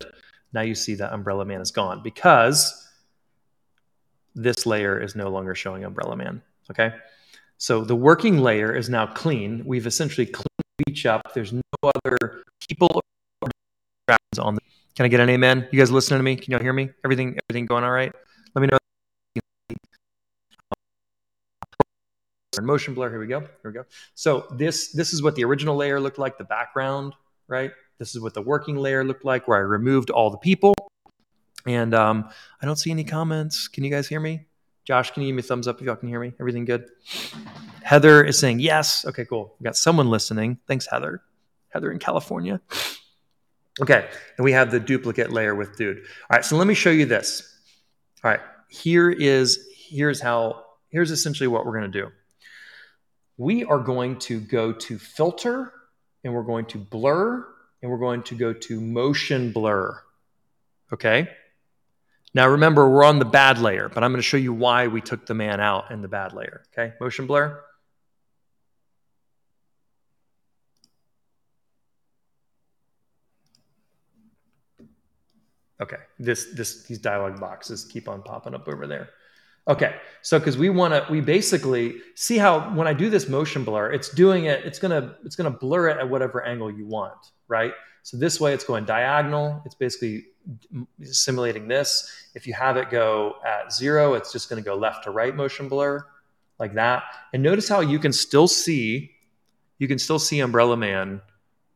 [0.52, 2.88] now you see that Umbrella Man is gone because
[4.37, 6.40] this layer is no longer showing Umbrella Man.
[6.70, 6.92] Okay.
[7.59, 9.64] So the working layer is now clean.
[9.66, 10.46] We've essentially cleaned
[10.87, 11.35] beach up.
[11.35, 13.00] There's no other people
[14.38, 14.61] on the.
[14.94, 15.66] Can I get an amen?
[15.72, 16.37] You guys listening to me?
[16.37, 16.90] Can y'all hear me?
[17.04, 18.12] Everything, everything going all right?
[22.60, 23.10] Motion blur.
[23.10, 23.40] Here we go.
[23.40, 23.84] Here we go.
[24.14, 26.36] So this this is what the original layer looked like.
[26.36, 27.14] The background,
[27.46, 27.70] right?
[27.98, 30.74] This is what the working layer looked like, where I removed all the people.
[31.66, 32.28] And um,
[32.60, 33.68] I don't see any comments.
[33.68, 34.46] Can you guys hear me?
[34.84, 36.32] Josh, can you give me a thumbs up if y'all can hear me?
[36.40, 36.86] Everything good?
[37.82, 39.04] Heather is saying yes.
[39.06, 39.54] Okay, cool.
[39.60, 40.58] We got someone listening.
[40.66, 41.22] Thanks, Heather.
[41.68, 42.60] Heather in California.
[43.80, 45.98] Okay, and we have the duplicate layer with dude.
[45.98, 46.04] All
[46.36, 47.60] right, so let me show you this.
[48.24, 52.10] All right, here is here's how here's essentially what we're going to do.
[53.40, 55.72] We are going to go to filter
[56.22, 57.46] and we're going to blur
[57.81, 59.98] and we're going to go to motion blur.
[60.92, 61.26] Okay?
[62.35, 65.00] Now remember, we're on the bad layer, but I'm going to show you why we
[65.00, 66.64] took the man out in the bad layer.
[66.74, 67.59] Okay, motion blur.
[75.81, 79.09] Okay, this this these dialog boxes keep on popping up over there.
[79.70, 83.62] Okay, so because we want to, we basically see how when I do this motion
[83.62, 84.64] blur, it's doing it.
[84.64, 87.72] It's gonna it's gonna blur it at whatever angle you want, right?
[88.02, 89.62] So this way, it's going diagonal.
[89.64, 90.26] It's basically
[91.02, 92.11] simulating this.
[92.35, 95.68] If you have it go at zero, it's just to go left to right motion
[95.68, 96.04] blur
[96.59, 97.04] like that.
[97.33, 99.12] And notice how you can still see,
[99.78, 101.20] you can still see Umbrella Man,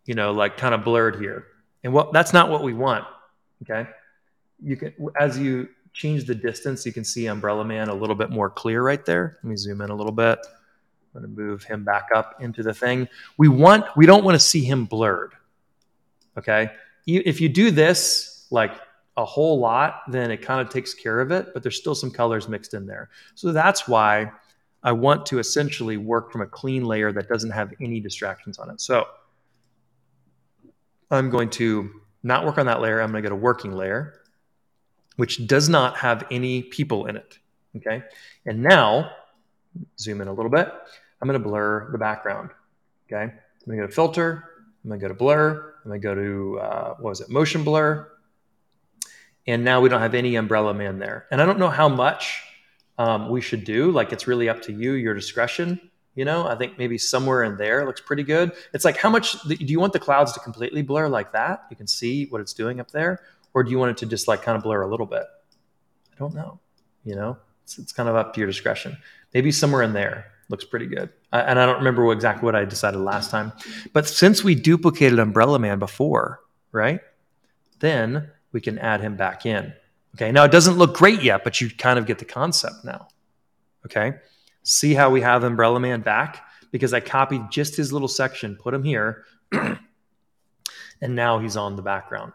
[0.05, 1.47] you know, like kind of blurred here.
[1.85, 3.05] And what that's not what we want.
[3.63, 3.89] Okay.
[4.61, 8.29] You can, as you change the distance, you can see Umbrella Man a little bit
[8.29, 9.39] more clear right there.
[9.43, 10.39] Let me zoom in a little bit.
[11.15, 13.09] I'm going to move him back up into the thing.
[13.39, 15.33] We want, we don't want to see him blurred.
[16.37, 16.71] Okay.
[17.07, 18.73] If you do this, like
[19.17, 22.11] a whole lot, then it kind of takes care of it, but there's still some
[22.11, 23.11] colors mixed in there.
[23.37, 24.33] So that's why
[24.83, 28.71] I want to essentially work from a clean layer that doesn't have any distractions on
[28.71, 28.81] it.
[28.81, 29.07] So
[31.11, 31.91] I'm going to
[32.25, 33.01] not work on that layer.
[33.01, 34.15] I'm going to get a working layer,
[35.17, 37.39] which does not have any people in it.
[37.77, 38.03] Okay.
[38.47, 39.11] And now,
[39.99, 40.73] zoom in a little bit,
[41.21, 42.51] I'm going to blur the background.
[43.07, 43.23] Okay.
[43.23, 44.45] I'm going to go to filter.
[44.85, 45.75] I'm going to go to blur.
[45.85, 48.11] I'm going to go to, uh, what was it, motion blur
[49.47, 51.27] and now we don't have any umbrella man there.
[51.31, 52.43] And I don't know how much
[52.99, 53.91] um, we should do.
[53.91, 55.81] Like it's really up to you, your discretion.
[56.15, 58.53] You know, I think maybe somewhere in there looks pretty good.
[58.73, 61.65] It's like how much do you want the clouds to completely blur like that?
[61.71, 63.21] You can see what it's doing up there,
[63.55, 65.25] or do you want it to just like kind of blur a little bit?
[66.13, 66.61] I don't know.
[67.05, 68.97] You know, it's, it's kind of up to your discretion.
[69.33, 70.27] Maybe somewhere in there.
[70.51, 71.11] Looks pretty good.
[71.33, 73.53] and I don't remember exactly what I decided last time.
[73.93, 76.41] But since we duplicated Umbrella Man before,
[76.71, 77.01] right?
[77.81, 79.73] Then we can add him back in.
[80.15, 80.31] Okay.
[80.33, 83.09] Now it doesn't look great yet, but you kind of get the concept now.
[83.87, 84.15] Okay.
[84.63, 86.47] See how we have Umbrella Man back?
[86.71, 89.79] Because I copied just his little section, put him here, and
[91.01, 92.33] now he's on the background.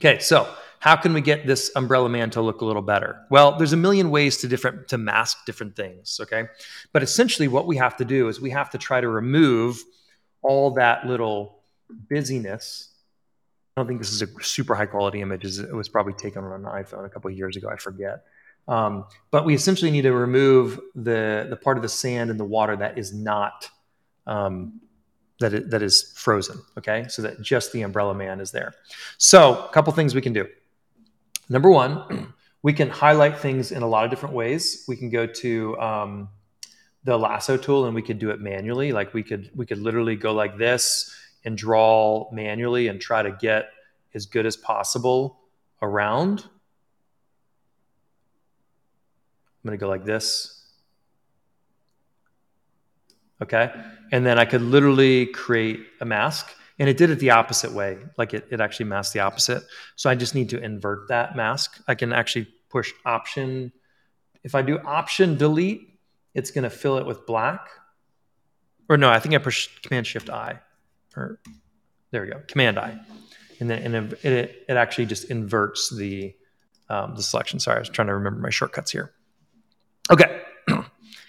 [0.00, 0.48] Okay, so
[0.80, 3.20] how can we get this umbrella man to look a little better?
[3.30, 6.48] Well, there's a million ways to different to mask different things, okay?
[6.92, 9.82] But essentially what we have to do is we have to try to remove
[10.42, 11.58] all that little
[12.08, 12.90] busyness.
[13.76, 15.44] I don't think this is a super high quality image.
[15.44, 17.68] It was probably taken on an iPhone a couple years ago.
[17.68, 18.24] I forget.
[18.68, 22.44] Um, but we essentially need to remove the the part of the sand and the
[22.44, 23.68] water that is not
[24.26, 24.80] um,
[25.40, 26.60] that is, that is frozen.
[26.76, 28.74] Okay, so that just the umbrella man is there.
[29.18, 30.46] So a couple things we can do.
[31.48, 34.84] Number one, we can highlight things in a lot of different ways.
[34.88, 36.28] We can go to um,
[37.04, 38.92] the lasso tool and we could do it manually.
[38.92, 43.30] Like we could we could literally go like this and draw manually and try to
[43.30, 43.70] get
[44.14, 45.38] as good as possible
[45.80, 46.44] around.
[49.64, 50.66] I'm going to go like this.
[53.40, 53.72] Okay.
[54.12, 57.98] And then I could literally create a mask and it did it the opposite way.
[58.16, 59.62] Like it, it actually masked the opposite.
[59.96, 61.80] So I just need to invert that mask.
[61.88, 63.72] I can actually push option.
[64.44, 65.98] If I do option delete,
[66.34, 67.68] it's going to fill it with black.
[68.88, 70.60] Or no, I think I push command shift I.
[71.16, 71.40] Or
[72.10, 72.98] there we go, command I.
[73.60, 76.34] And then and it, it actually just inverts the,
[76.88, 77.58] um, the selection.
[77.58, 79.12] Sorry, I was trying to remember my shortcuts here.
[80.10, 80.42] Okay.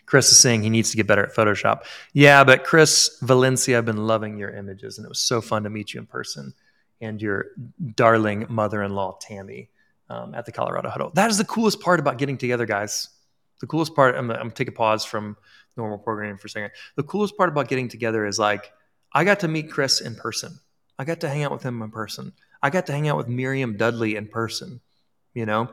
[0.10, 1.84] Chris is saying he needs to get better at Photoshop.
[2.13, 5.69] Yeah, but Chris Valencia, I've been loving your images, and it was so fun to
[5.69, 6.52] meet you in person
[7.00, 7.45] and your
[7.95, 9.69] darling mother-in-law Tammy
[10.10, 11.12] um, at the Colorado Huddle.
[11.13, 13.10] That is the coolest part about getting together, guys.
[13.62, 14.15] The coolest part.
[14.15, 15.38] I'm, I'm gonna take a pause from
[15.78, 16.72] normal programming for a second.
[16.95, 18.72] The coolest part about getting together is like
[19.13, 20.60] I got to meet Chris in person.
[20.98, 22.34] I got to hang out with him in person.
[22.63, 24.82] I got to hang out with Miriam Dudley in person.
[25.36, 25.69] You know.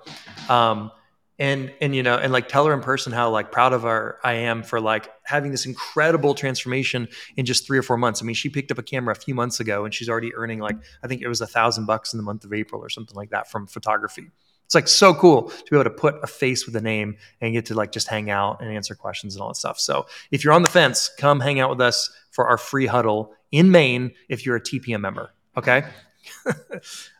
[0.50, 0.90] Um,
[1.38, 4.18] and and you know and like tell her in person how like proud of her
[4.24, 8.22] i am for like having this incredible transformation in just three or four months.
[8.22, 10.60] I mean she picked up a camera a few months ago and she's already earning
[10.60, 13.16] like i think it was a thousand bucks in the month of april or something
[13.16, 14.30] like that from photography.
[14.64, 17.52] It's like so cool to be able to put a face with a name and
[17.52, 19.78] get to like just hang out and answer questions and all that stuff.
[19.78, 23.32] So if you're on the fence come hang out with us for our free huddle
[23.52, 25.84] in maine if you're a tpm member okay?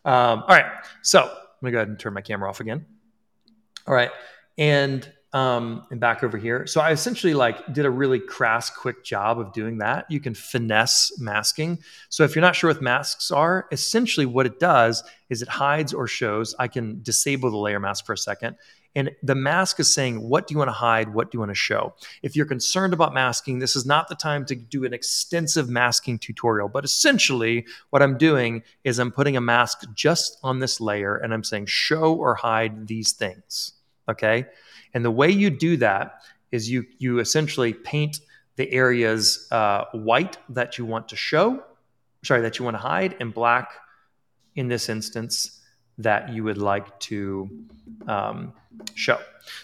[0.05, 0.67] Um, all right.
[1.03, 1.29] So i'm
[1.63, 2.87] gonna go ahead and turn my camera off again
[3.87, 4.11] all right.
[4.59, 6.67] And um, and back over here.
[6.67, 10.07] So I essentially like did a really crass, quick job of doing that.
[10.09, 11.79] You can finesse masking.
[12.09, 15.93] So if you're not sure what masks are, essentially what it does is it hides
[15.93, 16.55] or shows.
[16.59, 18.57] I can disable the layer mask for a second.
[18.95, 21.13] And the mask is saying, what do you want to hide?
[21.13, 21.93] What do you want to show?
[22.23, 26.19] If you're concerned about masking, this is not the time to do an extensive masking
[26.19, 26.71] tutorial.
[26.71, 31.35] But essentially, what I'm doing is I'm putting a mask just on this layer and
[31.35, 33.75] I'm saying, show or hide these things.
[34.09, 34.47] Okay.
[34.95, 38.21] And the way you do that is you you essentially paint
[38.57, 41.63] the areas uh, white that you want to show,
[42.25, 43.73] sorry, that you want to hide, and black
[44.55, 45.61] in this instance
[45.99, 47.49] that you would like to
[48.07, 48.53] um,
[48.95, 49.19] show.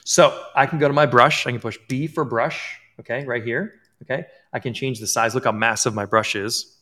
[0.05, 1.47] So I can go to my brush.
[1.47, 2.79] I can push B for brush.
[3.01, 3.75] Okay, right here.
[4.03, 5.35] Okay, I can change the size.
[5.35, 6.77] Look how massive my brush is.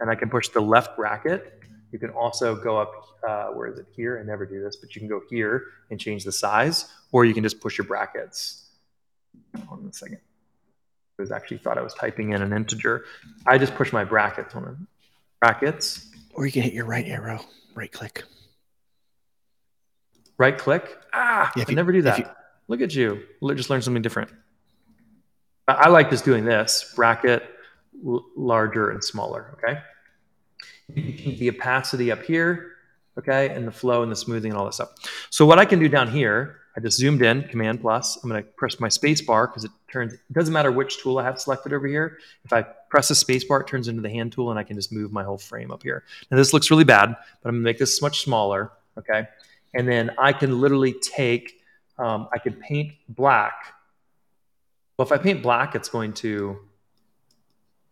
[0.00, 1.57] And I can push the left bracket.
[1.92, 2.92] You can also go up
[3.26, 4.18] uh, where is it here?
[4.20, 7.34] I never do this, but you can go here and change the size, or you
[7.34, 8.70] can just push your brackets.
[9.66, 10.18] Hold on a second.
[11.18, 13.04] I was actually thought I was typing in an integer.
[13.46, 14.86] I just push my brackets on
[15.40, 16.10] brackets.
[16.34, 17.40] Or you can hit your right arrow,
[17.74, 18.24] right click.
[20.36, 20.96] Right click.
[21.12, 22.18] Ah, yeah, I you, never do that.
[22.18, 22.24] You,
[22.68, 23.22] Look at you.
[23.54, 24.30] Just learn something different.
[25.66, 27.42] I like just doing this bracket
[28.02, 29.58] larger and smaller.
[29.58, 29.80] Okay.
[30.94, 32.78] The opacity up here
[33.18, 34.90] okay, and the flow and the smoothing and all that stuff.
[35.30, 38.18] So what I can do down here, I just zoomed in, Command plus.
[38.22, 40.14] I'm going to press my space bar because it turns.
[40.14, 42.18] It doesn't matter which tool I have selected over here.
[42.44, 44.76] If I press the space bar, it turns into the hand tool, and I can
[44.76, 46.04] just move my whole frame up here.
[46.30, 47.08] Now this looks really bad,
[47.42, 49.26] but I'm going to make this much smaller, okay?
[49.74, 51.56] And then I can literally take.
[51.98, 53.74] Um, I could paint black.
[54.96, 56.58] Well, if I paint black, it's going to.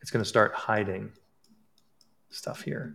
[0.01, 1.11] It's going to start hiding
[2.31, 2.95] stuff here.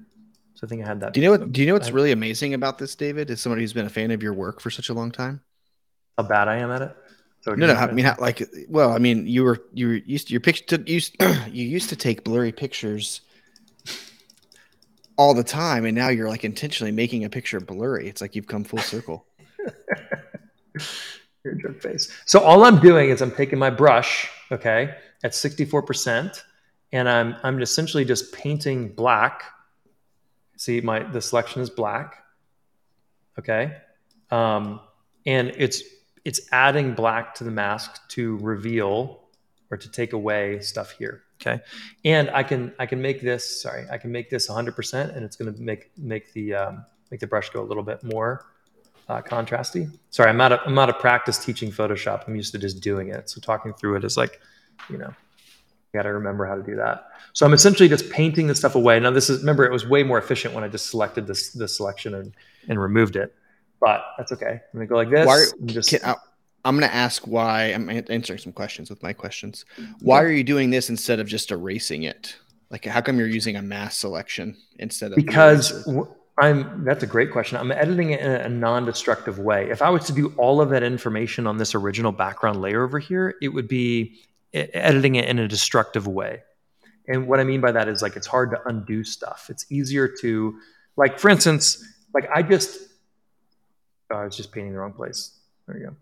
[0.53, 1.13] So I think I had that.
[1.13, 1.51] Do you know what?
[1.51, 3.29] Do you know what's really amazing about this, David?
[3.29, 5.41] Is somebody who's been a fan of your work for such a long time.
[6.17, 6.95] How bad I am at it?
[7.41, 7.73] So no, no.
[7.73, 10.63] I mean, how, like, well, I mean, you were you were used to your picture.
[10.77, 11.15] Took used
[11.49, 13.21] you used to take blurry pictures
[15.17, 18.07] all the time, and now you're like intentionally making a picture blurry.
[18.07, 19.25] It's like you've come full circle.
[21.43, 22.11] You're face.
[22.25, 26.39] So all I'm doing is I'm taking my brush, okay, at 64%,
[26.91, 29.43] and I'm I'm essentially just painting black.
[30.57, 32.23] See, my the selection is black.
[33.39, 33.77] Okay.
[34.29, 34.79] Um,
[35.25, 35.83] and it's
[36.25, 39.21] it's adding black to the mask to reveal
[39.69, 41.23] or to take away stuff here.
[41.41, 41.61] Okay.
[42.05, 45.35] And I can I can make this, sorry, I can make this 100% and it's
[45.35, 48.45] going to make make the um, make the brush go a little bit more
[49.09, 49.91] uh, contrasty.
[50.11, 52.27] Sorry, I'm out of I'm out of practice teaching Photoshop.
[52.27, 53.29] I'm used to just doing it.
[53.29, 54.39] So talking through it is like,
[54.89, 55.13] you know,
[55.93, 57.09] got to remember how to do that.
[57.33, 58.99] So I'm essentially just painting the stuff away.
[58.99, 61.77] Now this is remember it was way more efficient when I just selected this this
[61.77, 62.33] selection and
[62.67, 63.33] and removed it.
[63.79, 64.61] But that's okay.
[64.73, 65.25] I'm gonna go like this.
[65.25, 66.15] Why, just, can, I,
[66.63, 67.65] I'm going to ask why.
[67.65, 69.65] I'm answering some questions with my questions.
[69.77, 69.93] Mm-hmm.
[70.01, 72.35] Why are you doing this instead of just erasing it?
[72.69, 75.87] Like, how come you're using a mass selection instead of because
[76.37, 77.57] I'm that's a great question.
[77.57, 79.69] I'm editing it in a non-destructive way.
[79.69, 82.99] If I was to do all of that information on this original background layer over
[82.99, 84.21] here, it would be
[84.53, 86.43] editing it in a destructive way.
[87.07, 89.47] And what I mean by that is like it's hard to undo stuff.
[89.49, 90.57] It's easier to
[90.95, 91.83] like for instance,
[92.13, 92.79] like I just
[94.11, 95.37] oh, I was just painting the wrong place.
[95.67, 95.95] There you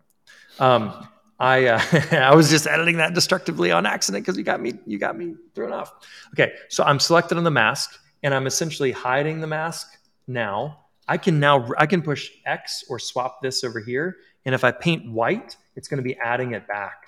[0.59, 0.65] go.
[0.65, 1.07] Um,
[1.39, 1.81] I uh,
[2.11, 5.35] I was just editing that destructively on accident because you got me you got me
[5.55, 5.93] thrown off.
[6.33, 9.97] Okay, so I'm selected on the mask and I'm essentially hiding the mask
[10.27, 10.79] now.
[11.07, 14.71] I can now I can push X or swap this over here, and if I
[14.71, 17.05] paint white, it's going to be adding it back.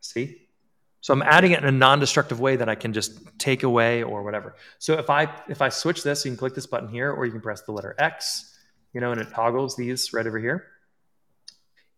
[0.00, 0.39] See?
[1.02, 4.22] So I'm adding it in a non-destructive way that I can just take away or
[4.22, 4.54] whatever.
[4.78, 7.32] So if I if I switch this, you can click this button here, or you
[7.32, 8.58] can press the letter X,
[8.92, 10.66] you know, and it toggles these right over here.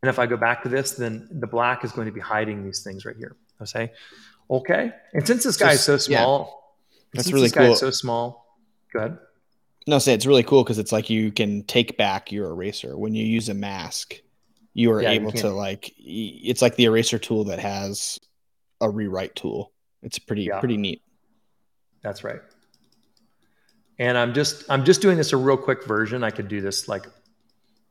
[0.02, 2.64] And if I go back to this, then the black is going to be hiding
[2.64, 3.36] these things right here.
[3.60, 3.92] I say,
[4.50, 4.92] okay.
[5.12, 6.98] And since this guy is so small, yeah.
[7.14, 7.76] that's really cool.
[7.76, 8.58] so small.
[8.92, 9.18] Go ahead.
[9.86, 13.14] No, say it's really cool because it's like you can take back your eraser when
[13.14, 14.14] you use a mask.
[14.74, 15.92] You are yeah, able you to like.
[15.98, 18.18] It's like the eraser tool that has
[18.82, 19.72] a rewrite tool.
[20.02, 20.60] It's pretty yeah.
[20.60, 21.00] pretty neat.
[22.02, 22.40] That's right.
[23.98, 26.22] And I'm just I'm just doing this a real quick version.
[26.24, 27.06] I could do this like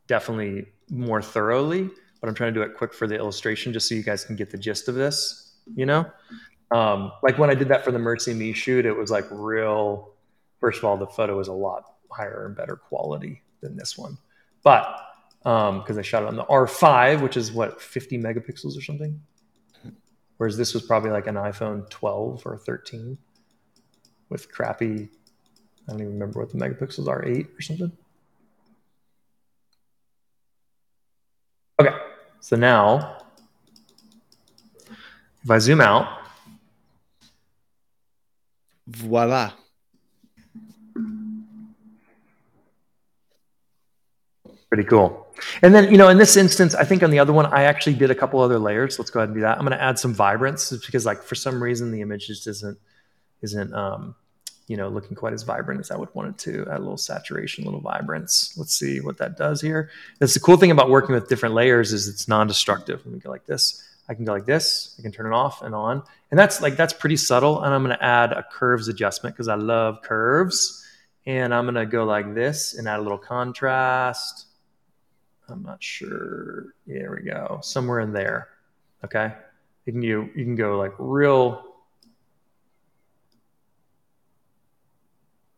[0.07, 1.89] definitely more thoroughly,
[2.19, 4.35] but I'm trying to do it quick for the illustration just so you guys can
[4.35, 6.05] get the gist of this, you know?
[6.71, 10.13] Um, like when I did that for the MercyMe shoot, it was like real
[10.59, 14.17] first of all, the photo is a lot higher and better quality than this one.
[14.63, 14.99] But
[15.43, 19.19] because um, I shot it on the R5, which is what 50 megapixels or something,
[20.41, 23.15] whereas this was probably like an iPhone 12 or 13
[24.29, 25.07] with crappy.
[25.87, 27.91] I don't even remember what the megapixels are, eight or something.
[31.79, 31.95] Okay,
[32.39, 33.17] so now
[35.43, 36.07] if I zoom out,
[38.87, 39.51] voila.
[44.69, 45.30] Pretty cool.
[45.61, 47.95] And then, you know, in this instance, I think on the other one, I actually
[47.95, 48.99] did a couple other layers.
[48.99, 49.57] Let's go ahead and do that.
[49.57, 52.77] I'm going to add some vibrance because like for some reason the image just isn't,
[53.41, 54.15] isn't, um,
[54.67, 56.61] you know, looking quite as vibrant as I would want it to.
[56.69, 58.53] Add a little saturation, a little vibrance.
[58.57, 59.89] Let's see what that does here.
[60.19, 63.01] That's the cool thing about working with different layers is it's non-destructive.
[63.05, 63.83] Let me go like this.
[64.07, 64.95] I can go like this.
[64.97, 66.03] I can turn it off and on.
[66.29, 67.63] And that's like, that's pretty subtle.
[67.63, 70.85] And I'm going to add a curves adjustment because I love curves.
[71.25, 74.45] And I'm going to go like this and add a little contrast
[75.51, 76.73] I'm not sure.
[76.87, 77.59] There we go.
[77.61, 78.49] Somewhere in there.
[79.03, 79.33] Okay.
[79.85, 81.71] You can you, you can go like real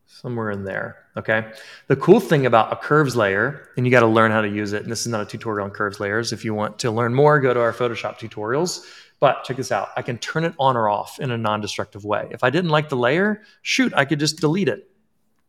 [0.06, 0.96] somewhere in there.
[1.16, 1.52] Okay.
[1.88, 4.72] The cool thing about a curves layer, and you got to learn how to use
[4.72, 4.82] it.
[4.82, 6.32] And this is not a tutorial on curves layers.
[6.32, 8.86] If you want to learn more, go to our Photoshop tutorials.
[9.20, 9.88] But check this out.
[9.96, 12.28] I can turn it on or off in a non-destructive way.
[12.30, 14.90] If I didn't like the layer, shoot, I could just delete it.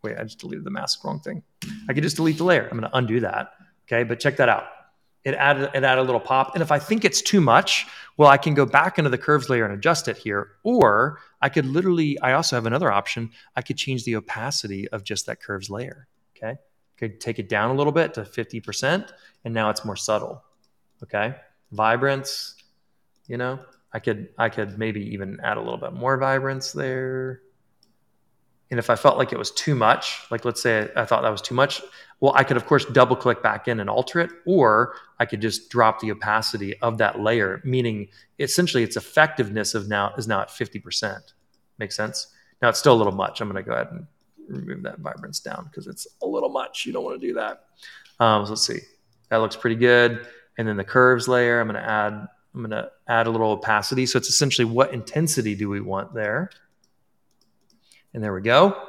[0.04, 1.41] Wait, I just deleted the mask wrong thing.
[1.89, 2.64] I could just delete the layer.
[2.70, 3.54] I'm going to undo that.
[3.86, 4.65] Okay, but check that out.
[5.23, 6.53] It added, it added a little pop.
[6.53, 9.49] And if I think it's too much, well, I can go back into the curves
[9.49, 10.51] layer and adjust it here.
[10.63, 13.31] Or I could literally, I also have another option.
[13.55, 16.07] I could change the opacity of just that curves layer.
[16.38, 16.55] Okay.
[16.97, 19.11] Could take it down a little bit to 50%,
[19.43, 20.43] and now it's more subtle.
[21.03, 21.36] Okay.
[21.71, 22.55] Vibrance,
[23.27, 23.59] you know,
[23.91, 27.41] I could I could maybe even add a little bit more vibrance there.
[28.72, 31.30] And if I felt like it was too much, like let's say I thought that
[31.30, 31.82] was too much,
[32.20, 35.41] well, I could of course double click back in and alter it, or I could
[35.41, 38.07] just drop the opacity of that layer, meaning
[38.39, 41.20] essentially its effectiveness of now is now at 50%.
[41.78, 42.28] Makes sense?
[42.61, 43.41] Now it's still a little much.
[43.41, 44.07] I'm going to go ahead and
[44.47, 46.86] remove that vibrance down because it's a little much.
[46.86, 47.66] You don't want to do that.
[48.20, 48.80] Um, so let's see.
[49.30, 50.26] That looks pretty good.
[50.57, 53.51] And then the curves layer, I'm going to add, I'm going to add a little
[53.51, 54.05] opacity.
[54.05, 56.49] So it's essentially what intensity do we want there?
[58.16, 58.82] And there we go.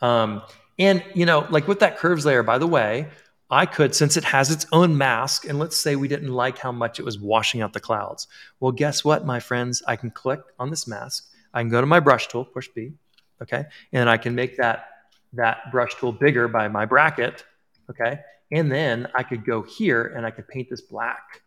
[0.00, 0.40] Um,
[0.78, 3.08] and you know, like with that curves layer, by the way,
[3.50, 6.72] I could, since it has its own mask, and let's say we didn't like how
[6.72, 8.26] much it was washing out the clouds.
[8.58, 9.82] Well, guess what, my friends?
[9.86, 11.28] I can click on this mask.
[11.52, 12.94] I can go to my brush tool, push B,
[13.42, 14.88] okay, and I can make that
[15.34, 17.44] that brush tool bigger by my bracket,
[17.90, 21.42] okay, and then I could go here and I could paint this black,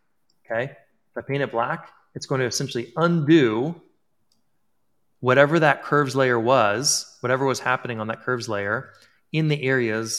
[0.46, 0.70] okay.
[1.10, 3.82] If I paint it black, it's going to essentially undo
[5.20, 8.92] whatever that curves layer was, whatever was happening on that curves layer
[9.32, 10.18] in the areas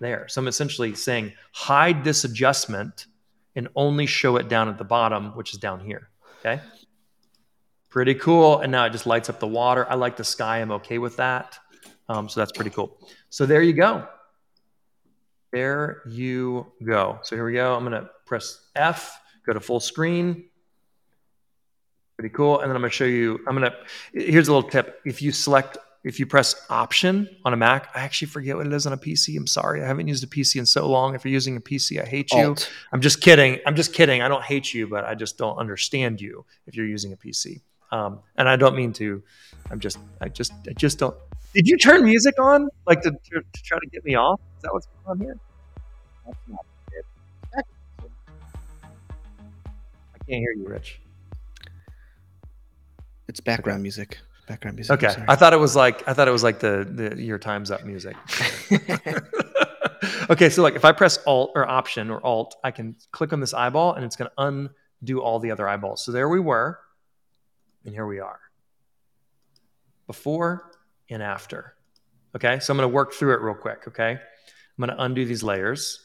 [0.00, 0.26] there.
[0.28, 3.06] So I'm essentially saying hide this adjustment
[3.56, 6.08] and only show it down at the bottom, which is down here.
[6.40, 6.60] Okay.
[7.88, 8.58] Pretty cool.
[8.58, 9.86] And now it just lights up the water.
[9.88, 10.58] I like the sky.
[10.58, 11.58] I'm okay with that.
[12.08, 12.98] Um, so that's pretty cool.
[13.30, 14.06] So there you go.
[15.52, 17.20] There you go.
[17.22, 17.74] So here we go.
[17.74, 19.16] I'm going to press F,
[19.46, 20.48] go to full screen.
[22.16, 22.60] Pretty cool.
[22.60, 23.76] And then I'm going to show you, I'm going to,
[24.12, 25.00] here's a little tip.
[25.04, 28.72] If you select if you press option on a Mac, I actually forget what it
[28.74, 29.38] is on a PC.
[29.38, 29.82] I'm sorry.
[29.82, 31.14] I haven't used a PC in so long.
[31.14, 32.48] If you're using a PC, I hate you.
[32.48, 32.70] Alt.
[32.92, 33.58] I'm just kidding.
[33.66, 34.20] I'm just kidding.
[34.20, 37.62] I don't hate you, but I just don't understand you if you're using a PC.
[37.90, 39.22] Um, and I don't mean to.
[39.70, 41.16] I'm just, I just, I just don't.
[41.54, 44.40] Did you turn music on, like to, to, to try to get me off?
[44.58, 45.38] Is that what's going on here?
[46.26, 47.06] That's not it.
[47.56, 47.62] I
[50.28, 51.00] can't hear you, Rich.
[53.28, 53.82] It's background okay.
[53.82, 55.02] music background music.
[55.02, 57.70] Okay, I thought it was like I thought it was like the the your times
[57.70, 58.16] up music.
[60.30, 63.40] okay, so like if I press Alt or Option or Alt, I can click on
[63.40, 64.68] this eyeball and it's going to
[65.02, 66.04] undo all the other eyeballs.
[66.04, 66.78] So there we were,
[67.84, 68.40] and here we are.
[70.06, 70.70] Before
[71.08, 71.74] and after.
[72.36, 73.84] Okay, so I'm going to work through it real quick.
[73.88, 76.00] Okay, I'm going to undo these layers.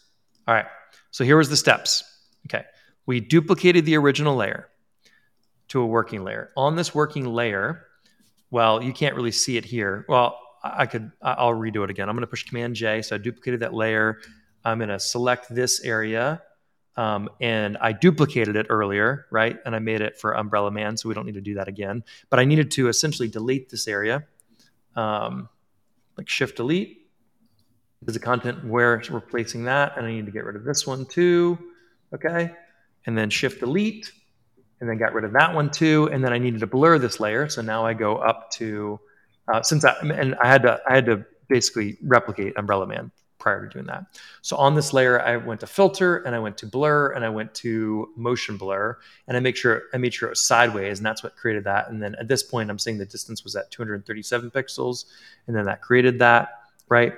[0.47, 0.65] All right,
[1.11, 2.03] so here was the steps.
[2.47, 2.65] Okay,
[3.05, 4.68] we duplicated the original layer
[5.69, 6.51] to a working layer.
[6.57, 7.85] On this working layer,
[8.51, 10.05] well, you can't really see it here.
[10.09, 12.09] Well, I could, I'll redo it again.
[12.09, 13.01] I'm going to push Command J.
[13.01, 14.19] So I duplicated that layer.
[14.65, 16.41] I'm going to select this area.
[16.97, 19.57] Um, and I duplicated it earlier, right?
[19.65, 22.03] And I made it for Umbrella Man, so we don't need to do that again.
[22.29, 24.25] But I needed to essentially delete this area,
[24.97, 25.47] um,
[26.17, 27.09] like Shift Delete.
[28.01, 30.85] There's the content where we're placing that, and I need to get rid of this
[30.85, 31.57] one too.
[32.13, 32.51] Okay,
[33.05, 34.11] and then Shift Delete
[34.79, 36.09] and then got rid of that one too.
[36.11, 37.49] And then I needed to blur this layer.
[37.49, 38.99] So now I go up to,
[39.51, 43.65] uh, since I, and I had to, I had to basically replicate Umbrella Man prior
[43.65, 44.05] to doing that.
[44.41, 47.29] So on this layer, I went to filter and I went to blur and I
[47.29, 51.05] went to motion blur and I make sure, I made sure it was sideways and
[51.05, 51.89] that's what created that.
[51.89, 55.05] And then at this point, I'm saying the distance was at 237 pixels
[55.47, 56.49] and then that created that,
[56.89, 57.13] right?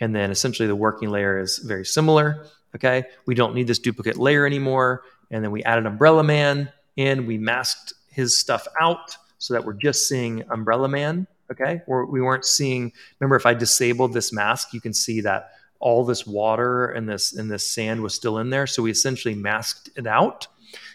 [0.00, 2.46] And then essentially the working layer is very similar.
[2.74, 3.04] Okay.
[3.26, 5.02] We don't need this duplicate layer anymore.
[5.30, 9.72] And then we added Umbrella Man and we masked his stuff out so that we're
[9.72, 11.26] just seeing Umbrella Man.
[11.50, 12.92] Okay, or we weren't seeing.
[13.20, 17.32] Remember, if I disabled this mask, you can see that all this water and this
[17.32, 18.66] and this sand was still in there.
[18.66, 20.46] So we essentially masked it out.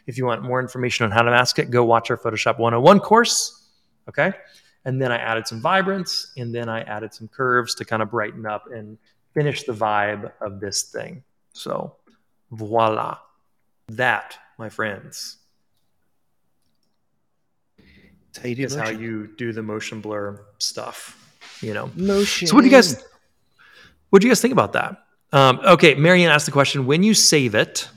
[0.06, 3.00] If you want more information on how to mask it, go watch our Photoshop 101
[3.00, 3.68] course.
[4.08, 4.34] Okay.
[4.86, 8.12] And then I added some vibrance and then I added some curves to kind of
[8.12, 8.98] brighten up and
[9.34, 11.24] finish the vibe of this thing.
[11.54, 11.96] So
[12.52, 13.18] voila.
[13.88, 15.38] That, my friends,
[18.38, 21.20] how you do is how you do the motion blur stuff.
[21.62, 22.48] You know, motion.
[22.48, 23.04] So what do you guys?
[24.10, 24.98] What do you guys think about that?
[25.32, 27.90] Um, okay, Marianne asked the question: When you save it,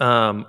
[0.00, 0.46] um,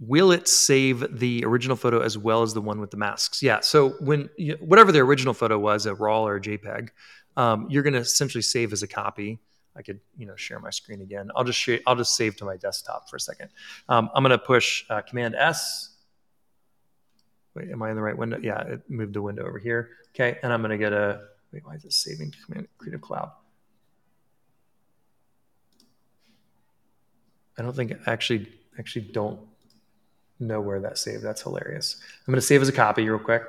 [0.00, 3.42] will it save the original photo as well as the one with the masks?
[3.42, 3.60] Yeah.
[3.60, 6.88] So when you, whatever the original photo was, a RAW or a JPEG,
[7.36, 9.38] um, you're going to essentially save as a copy.
[9.76, 11.30] I could, you know, share my screen again.
[11.36, 13.50] I'll just share, I'll just save to my desktop for a second.
[13.88, 15.89] Um, I'm going to push uh, Command S
[17.54, 18.38] Wait, am I in the right window?
[18.40, 19.90] Yeah, it moved the window over here.
[20.14, 21.22] Okay, and I'm going to get a,
[21.52, 23.32] wait, why is it saving to command Creative Cloud?
[27.58, 28.48] I don't think actually,
[28.78, 29.40] actually don't
[30.38, 31.22] know where that saved.
[31.22, 31.96] That's hilarious.
[32.26, 33.42] I'm going to save as a copy real quick.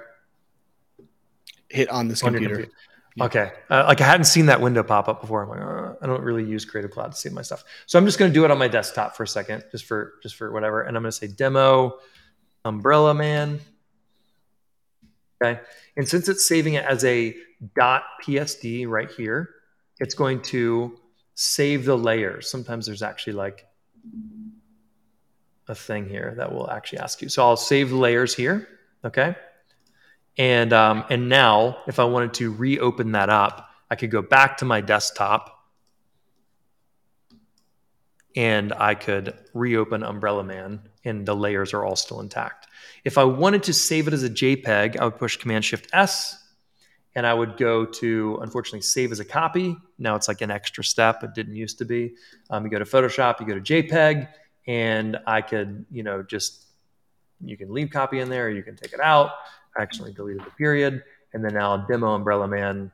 [1.70, 2.56] Hit on this on computer.
[2.56, 2.78] computer.
[3.16, 3.24] Yeah.
[3.26, 3.52] Okay.
[3.70, 5.44] Uh, like I hadn't seen that window pop up before.
[5.44, 7.64] I'm like, uh, I don't really use Creative Cloud to save my stuff.
[7.86, 10.14] So I'm just going to do it on my desktop for a second, just for,
[10.24, 10.82] just for whatever.
[10.82, 12.00] And I'm going to say demo
[12.66, 13.60] umbrella man.
[15.42, 15.60] Okay.
[15.98, 17.36] And since it's saving it as a
[17.76, 19.50] .psd right here,
[20.00, 20.98] it's going to
[21.36, 22.50] save the layers.
[22.50, 23.66] Sometimes there's actually like
[25.68, 27.30] a thing here that will actually ask you.
[27.30, 28.68] So I'll save the layers here.
[29.04, 29.36] Okay.
[30.38, 34.58] And, um, and now if I wanted to reopen that up, I could go back
[34.58, 35.58] to my desktop
[38.36, 42.68] and I could reopen Umbrella Man and the layers are all still intact.
[43.04, 46.42] If I wanted to save it as a JPEG, I would push Command Shift S
[47.16, 49.76] and I would go to unfortunately save as a copy.
[49.98, 51.24] Now it's like an extra step.
[51.24, 52.16] It didn't used to be.
[52.50, 54.28] Um, you go to Photoshop, you go to JPEG,
[54.68, 56.66] and I could you know just
[57.44, 59.32] you can leave copy in there, you can take it out.
[59.78, 62.92] I actually deleted the period, and then now demo Umbrella Man,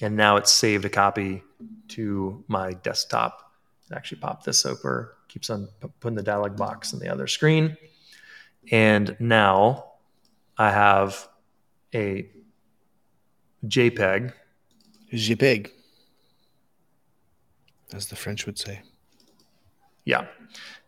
[0.00, 1.42] and now it's saved a copy
[1.88, 3.52] to my desktop.
[3.90, 5.68] It actually popped this over, keeps on
[6.00, 7.76] putting the dialog box in the other screen,
[8.72, 9.92] and now
[10.56, 11.28] I have
[11.94, 12.28] a
[13.66, 14.32] JPEG.
[15.12, 15.70] JPEG,
[17.94, 18.82] as the French would say.
[20.04, 20.26] Yeah.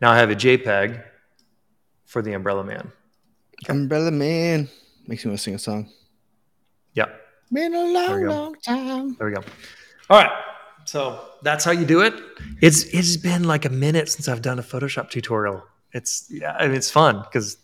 [0.01, 1.03] Now I have a JPEG
[2.05, 2.93] for the Umbrella Man.
[3.68, 4.68] Umbrella Man
[5.07, 5.91] makes me want to sing a song.
[6.95, 7.20] Yep.
[7.53, 9.14] Been a long, long time.
[9.14, 9.43] There we go.
[10.09, 10.30] All right.
[10.91, 12.14] So that's how you do it.
[12.61, 15.62] It's it's been like a minute since I've done a Photoshop tutorial.
[15.93, 17.59] It's yeah, I mean, it's fun because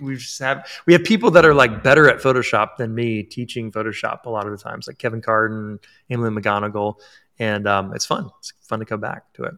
[0.00, 3.70] we just have we have people that are like better at Photoshop than me teaching
[3.70, 5.78] Photoshop a lot of the times, like Kevin Carden,
[6.08, 6.94] Emily McGonigal,
[7.38, 8.30] and um, it's fun.
[8.38, 9.54] It's fun to come back to it.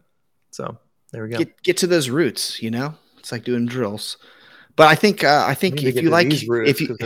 [0.51, 0.77] So
[1.13, 1.37] there we go.
[1.37, 2.61] Get get to those roots.
[2.61, 4.17] You know, it's like doing drills.
[4.75, 6.43] But I think uh, I think if you like if
[6.81, 6.97] you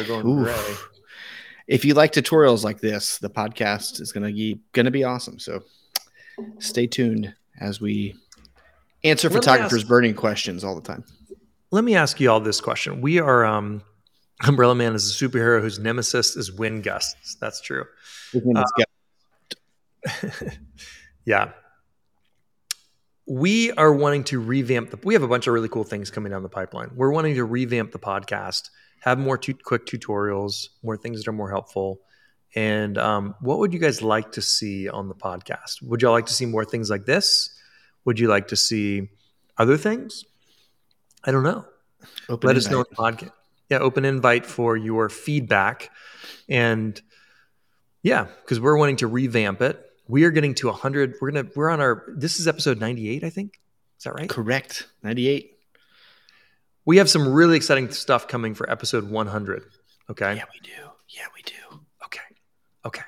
[1.67, 5.37] if you like tutorials like this, the podcast is gonna be gonna be awesome.
[5.37, 5.61] So
[6.59, 8.15] stay tuned as we
[9.03, 11.03] answer let photographers' ask, burning questions all the time.
[11.71, 13.01] Let me ask you all this question.
[13.01, 13.81] We are um,
[14.45, 17.35] Umbrella Man is a superhero whose nemesis is wind gusts.
[17.35, 17.85] That's true.
[18.55, 18.63] Uh,
[21.25, 21.51] yeah.
[23.25, 24.99] We are wanting to revamp the.
[25.03, 26.91] We have a bunch of really cool things coming down the pipeline.
[26.95, 28.69] We're wanting to revamp the podcast,
[29.01, 31.99] have more quick tutorials, more things that are more helpful.
[32.57, 35.79] And um, what would you guys like to see on the podcast?
[35.83, 37.51] Would y'all like to see more things like this?
[38.05, 39.09] Would you like to see
[39.59, 40.25] other things?
[41.23, 41.65] I don't know.
[42.27, 42.65] Open Let invite.
[42.65, 43.31] us know in the podcast.
[43.69, 45.91] Yeah, open invite for your feedback.
[46.49, 46.99] And
[48.01, 49.79] yeah, because we're wanting to revamp it.
[50.07, 51.17] We are getting to 100.
[51.21, 53.59] We're going to, we're on our, this is episode 98, I think.
[53.99, 54.29] Is that right?
[54.29, 54.87] Correct.
[55.03, 55.55] 98.
[56.85, 59.63] We have some really exciting stuff coming for episode 100.
[60.09, 60.37] Okay.
[60.37, 60.71] Yeah, we do.
[61.09, 61.53] Yeah, we do.
[62.87, 63.03] Okay.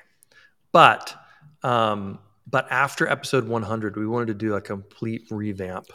[0.72, 1.14] But,
[1.62, 5.86] um, but after episode 100, we wanted to do a complete revamp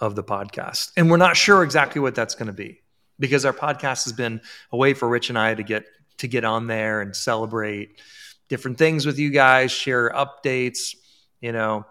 [0.00, 0.92] of the podcast.
[0.96, 2.80] And we're not sure exactly what that's going to be
[3.18, 4.40] because our podcast has been
[4.72, 5.84] a way for Rich and I to get
[6.18, 8.00] to get on there and celebrate
[8.48, 10.96] different things with you guys, share updates,
[11.40, 11.86] you know,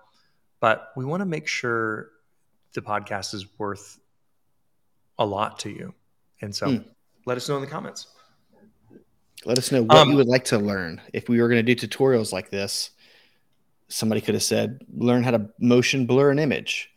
[0.59, 2.11] but we want to make sure
[2.73, 3.99] the podcast is worth
[5.17, 5.93] a lot to you.
[6.41, 6.77] And so hmm.
[7.25, 8.07] let us know in the comments.
[9.45, 11.01] Let us know what um, you would like to learn.
[11.13, 12.91] If we were going to do tutorials like this,
[13.87, 16.91] somebody could have said, learn how to motion blur an image,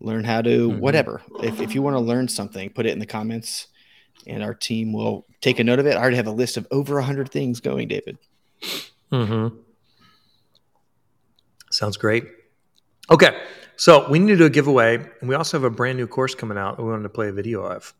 [0.00, 0.80] learn how to mm-hmm.
[0.80, 1.22] whatever.
[1.42, 3.68] If, if you want to learn something, put it in the comments
[4.26, 5.96] and our team will take a note of it.
[5.96, 8.18] I already have a list of over 100 things going, David.
[9.12, 9.56] Mm-hmm.
[11.70, 12.24] Sounds great.
[13.10, 13.40] Okay.
[13.76, 14.96] So we need to do a giveaway.
[15.20, 17.28] And we also have a brand new course coming out that we wanted to play
[17.28, 17.94] a video of.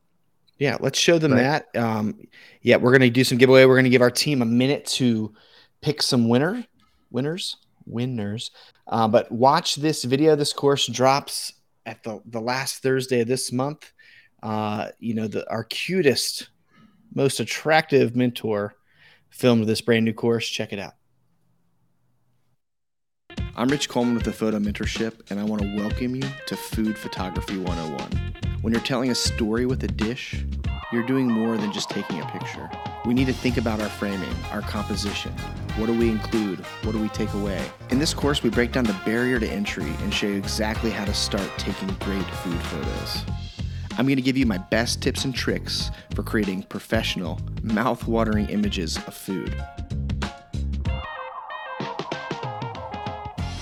[0.59, 1.65] Yeah, let's show them right.
[1.73, 1.81] that.
[1.81, 2.19] Um,
[2.63, 3.65] yeah, we're going to do some giveaway.
[3.65, 5.33] We're going to give our team a minute to
[5.81, 6.65] pick some winner
[7.11, 7.57] winners
[7.89, 8.51] winners.
[8.87, 10.37] Uh, but watch this video.
[10.37, 11.53] This course drops
[11.87, 13.93] at the, the last Thursday of this month.
[14.43, 16.51] Uh, you know, the our cutest,
[17.15, 18.75] most attractive mentor
[19.31, 20.49] filmed this brand new course.
[20.49, 20.95] Check it out.
[23.57, 26.97] I'm Rich Coleman with the Photo Mentorship, and I want to welcome you to Food
[26.97, 28.48] Photography 101.
[28.61, 30.45] When you're telling a story with a dish,
[30.93, 32.69] you're doing more than just taking a picture.
[33.05, 35.31] We need to think about our framing, our composition.
[35.77, 36.59] What do we include?
[36.83, 37.65] What do we take away?
[37.91, 41.05] In this course, we break down the barrier to entry and show you exactly how
[41.05, 43.25] to start taking great food photos.
[43.93, 48.97] I'm going to give you my best tips and tricks for creating professional, mouth-watering images
[48.97, 49.55] of food.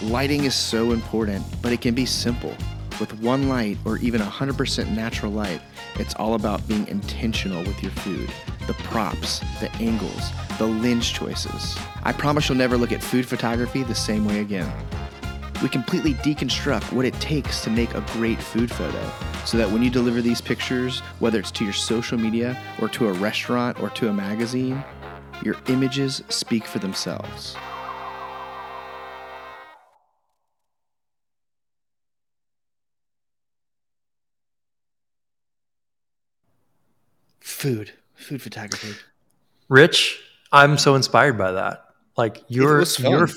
[0.01, 2.55] Lighting is so important, but it can be simple.
[2.99, 5.61] With one light or even 100% natural light,
[5.97, 8.31] it's all about being intentional with your food
[8.67, 11.79] the props, the angles, the lens choices.
[12.03, 14.73] I promise you'll never look at food photography the same way again.
[15.63, 19.13] We completely deconstruct what it takes to make a great food photo
[19.45, 23.07] so that when you deliver these pictures, whether it's to your social media or to
[23.07, 24.85] a restaurant or to a magazine,
[25.45, 27.57] your images speak for themselves.
[37.57, 38.95] Food, food photography.
[39.71, 40.21] Rich,
[40.53, 41.87] I'm so inspired by that.
[42.15, 43.31] Like your your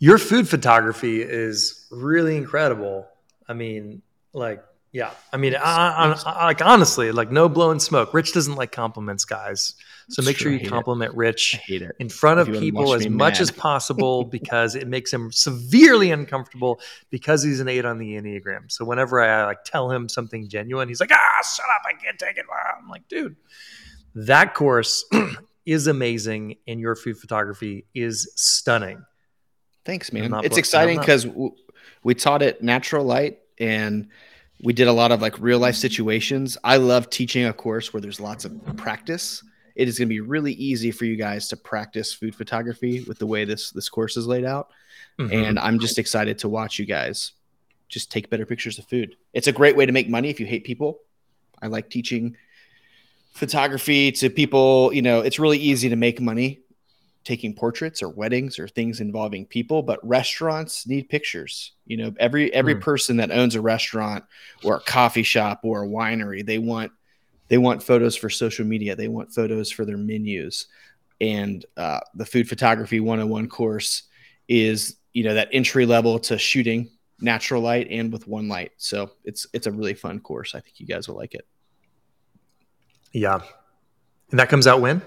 [0.00, 3.06] your food photography is really incredible.
[3.46, 4.02] I mean,
[4.32, 8.12] like Yeah, I mean, I, I, like honestly, like no blowing smoke.
[8.12, 9.74] Rich doesn't like compliments, guys.
[10.10, 10.70] So make true, sure you hate it.
[10.70, 11.96] compliment Rich I hate it.
[11.98, 13.40] in front of people as much mad.
[13.40, 16.78] as possible because it makes him severely uncomfortable
[17.08, 18.70] because he's an eight on the enneagram.
[18.70, 21.82] So whenever I like tell him something genuine, he's like, "Ah, shut up!
[21.86, 22.44] I can't take it."
[22.78, 23.36] I'm like, dude,
[24.14, 25.06] that course
[25.64, 29.02] is amazing, and your food photography is stunning.
[29.86, 30.34] Thanks, man.
[30.44, 31.54] It's exciting because w-
[32.04, 34.08] we taught it natural light and
[34.62, 36.56] we did a lot of like real life situations.
[36.62, 39.42] I love teaching a course where there's lots of practice.
[39.74, 43.18] It is going to be really easy for you guys to practice food photography with
[43.18, 44.70] the way this this course is laid out.
[45.18, 45.48] Mhm.
[45.48, 47.32] And I'm just excited to watch you guys
[47.88, 49.16] just take better pictures of food.
[49.34, 51.00] It's a great way to make money if you hate people.
[51.60, 52.36] I like teaching
[53.32, 56.60] photography to people, you know, it's really easy to make money
[57.24, 61.72] taking portraits or weddings or things involving people, but restaurants need pictures.
[61.86, 62.80] You know, every every Hmm.
[62.80, 64.24] person that owns a restaurant
[64.64, 66.92] or a coffee shop or a winery, they want
[67.48, 68.96] they want photos for social media.
[68.96, 70.66] They want photos for their menus.
[71.20, 74.04] And uh, the food photography 101 course
[74.48, 78.72] is, you know, that entry level to shooting natural light and with one light.
[78.78, 80.54] So it's it's a really fun course.
[80.54, 81.46] I think you guys will like it.
[83.12, 83.40] yeah,
[84.30, 85.02] and that comes out when?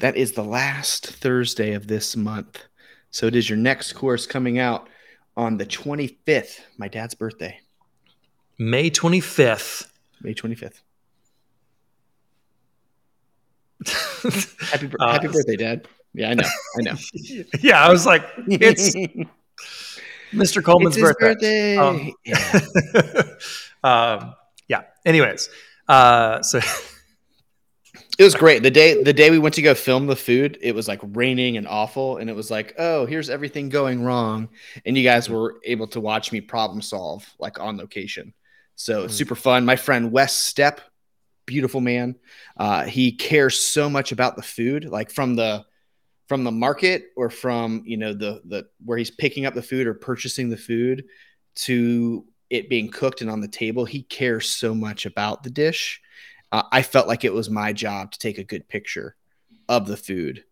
[0.00, 2.64] That is the last Thursday of this month.
[3.10, 4.88] So it is your next course coming out
[5.36, 7.60] on the 25th, my dad's birthday,
[8.58, 9.90] May twenty fifth.
[10.22, 10.80] May 25th.
[14.70, 15.88] Happy, Uh, happy birthday, dad.
[16.12, 16.48] Yeah, I know.
[16.78, 16.94] I know.
[17.60, 18.94] yeah, I was like, it's
[20.34, 20.62] Mr.
[20.62, 21.76] Coleman's It's his birthday.
[21.76, 21.76] birthday.
[21.78, 23.22] Um, Yeah.
[23.84, 24.34] um,
[24.68, 24.82] yeah.
[25.06, 25.48] Anyways,
[25.88, 26.60] uh, so
[28.20, 28.62] It was great.
[28.62, 31.56] The day the day we went to go film the food, it was like raining
[31.56, 34.50] and awful, and it was like, oh, here's everything going wrong,
[34.84, 38.34] and you guys were able to watch me problem solve like on location.
[38.74, 39.10] So Mm.
[39.10, 39.64] super fun.
[39.64, 40.82] My friend Wes Step,
[41.46, 42.14] beautiful man.
[42.58, 45.64] Uh, he cares so much about the food, like from the
[46.28, 49.86] from the market or from you know the the where he's picking up the food
[49.86, 51.06] or purchasing the food
[51.54, 53.86] to it being cooked and on the table.
[53.86, 56.02] He cares so much about the dish
[56.52, 59.16] uh, I felt like it was my job to take a good picture
[59.68, 60.44] of the food.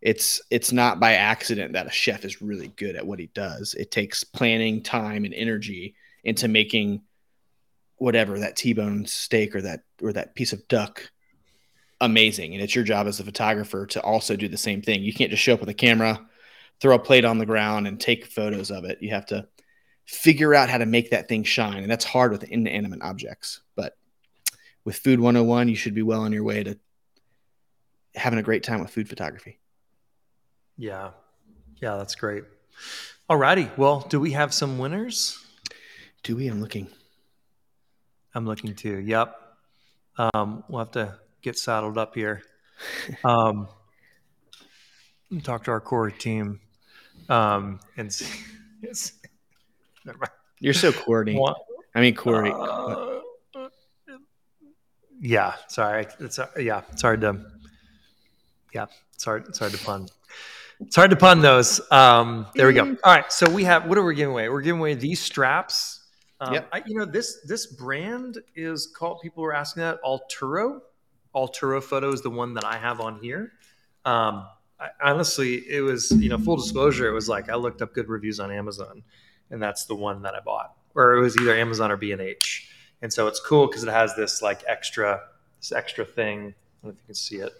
[0.00, 3.74] It's it's not by accident that a chef is really good at what he does.
[3.74, 5.94] It takes planning, time, and energy
[6.24, 7.02] into making
[7.96, 11.08] whatever that T-bone steak or that or that piece of duck
[12.00, 12.52] amazing.
[12.52, 15.02] And it's your job as a photographer to also do the same thing.
[15.02, 16.20] You can't just show up with a camera,
[16.80, 18.98] throw a plate on the ground, and take photos of it.
[19.00, 19.46] You have to
[20.04, 23.60] figure out how to make that thing shine, and that's hard with inanimate objects.
[23.76, 23.96] But
[24.84, 26.78] with Food 101, you should be well on your way to
[28.14, 29.58] having a great time with food photography.
[30.76, 31.10] yeah,
[31.80, 32.44] yeah, that's great.
[33.28, 33.76] Alrighty.
[33.76, 35.38] Well, do we have some winners?
[36.22, 36.48] Do we?
[36.48, 36.88] I'm looking.
[38.34, 39.00] I'm looking too.
[39.00, 39.36] Yep.
[40.34, 42.42] Um, we'll have to get saddled up here.
[43.24, 43.68] Um,
[45.42, 46.60] talk to our core team.
[47.28, 48.26] Um, and see.
[50.60, 51.40] You're so corny.
[51.94, 52.52] I mean, Corey.
[52.52, 53.20] Uh,
[55.22, 56.06] yeah, sorry.
[56.18, 57.40] It's uh, yeah, it's hard to
[58.74, 59.46] yeah, it's hard.
[59.48, 60.08] It's hard to pun.
[60.80, 61.80] It's hard to pun those.
[61.92, 62.84] Um, there we go.
[63.04, 64.48] All right, so we have what are we giving away?
[64.48, 66.00] We're giving away these straps.
[66.40, 66.68] Um, Yep.
[66.72, 69.20] I, you know this this brand is called.
[69.22, 70.80] People were asking that Altura.
[71.36, 73.52] Altura photo is the one that I have on here.
[74.04, 74.46] Um,
[74.80, 77.08] I, honestly, it was you know full disclosure.
[77.08, 79.04] It was like I looked up good reviews on Amazon,
[79.50, 80.74] and that's the one that I bought.
[80.96, 82.71] Or it was either Amazon or B and H.
[83.02, 85.20] And so it's cool because it has this like extra
[85.60, 86.38] this extra thing.
[86.38, 87.52] I don't know if you can see it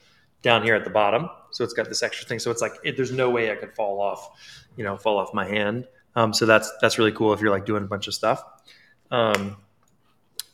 [0.43, 1.29] down here at the bottom.
[1.51, 2.39] So it's got this extra thing.
[2.39, 4.31] So it's like it, there's no way I could fall off,
[4.77, 5.87] you know, fall off my hand.
[6.15, 8.43] Um, so that's that's really cool if you're like doing a bunch of stuff.
[9.11, 9.57] Um,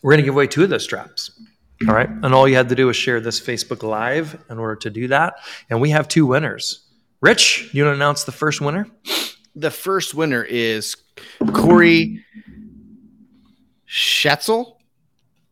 [0.03, 1.31] we're gonna give away two of those straps.
[1.89, 4.75] All right, and all you had to do was share this Facebook Live in order
[4.77, 5.35] to do that.
[5.71, 6.89] And we have two winners.
[7.21, 8.89] Rich, you want to announce the first winner?
[9.55, 10.97] The first winner is
[11.53, 12.25] Corey
[13.89, 14.78] Schatzel.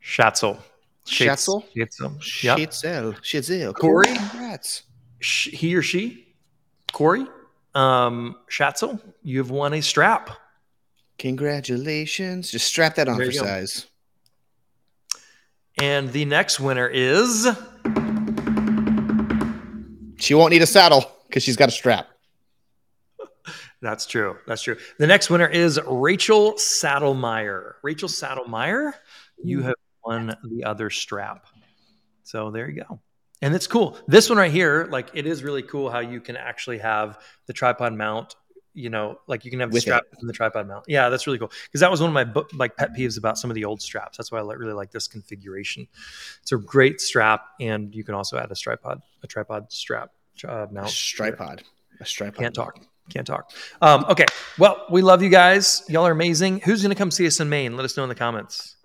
[0.07, 0.59] Schatzel.
[1.04, 1.64] Schatzel?
[1.72, 2.12] Schatzel.
[2.42, 2.59] Yep.
[2.70, 3.16] Schatzel.
[3.22, 3.74] Schatzel.
[3.74, 4.07] Corey?
[4.14, 4.82] Congrats.
[5.20, 6.34] He or she,
[6.92, 7.26] Corey,
[7.74, 10.30] um, Schatzel, you have won a strap.
[11.18, 12.50] Congratulations.
[12.50, 13.46] Just strap that on There for you go.
[13.46, 13.86] size.
[15.80, 17.48] And the next winner is
[20.18, 22.09] She won't need a saddle because she's got a strap.
[23.82, 24.36] that's true.
[24.46, 24.76] That's true.
[24.98, 27.74] The next winner is Rachel Saddlemeyer.
[27.82, 28.92] Rachel Saddlemeyer,
[29.42, 29.74] you have
[30.07, 31.46] won the other strap.
[32.22, 33.00] So there you go.
[33.42, 33.98] And it's cool.
[34.07, 37.52] This one right here, like it is really cool how you can actually have the
[37.52, 38.34] tripod mount
[38.76, 40.84] you know, like you can have the With strap from the tripod mount.
[40.86, 41.50] Yeah, that's really cool.
[41.64, 44.18] Because that was one of my like pet peeves about some of the old straps.
[44.18, 45.88] That's why I really like this configuration.
[46.42, 50.11] It's a great strap, and you can also add a tripod, a tripod strap
[50.46, 50.88] uh, A mount.
[50.88, 51.62] stripod.
[52.00, 52.36] A stripod.
[52.36, 52.78] Can't talk.
[53.09, 53.50] Can't talk.
[53.80, 54.26] Um, okay.
[54.59, 55.82] Well, we love you guys.
[55.88, 56.61] Y'all are amazing.
[56.61, 57.76] Who's going to come see us in Maine?
[57.76, 58.76] Let us know in the comments.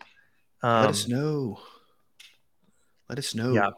[0.64, 1.60] Um, Let us know.
[3.10, 3.54] Let us know.
[3.54, 3.66] Yeah.
[3.68, 3.74] All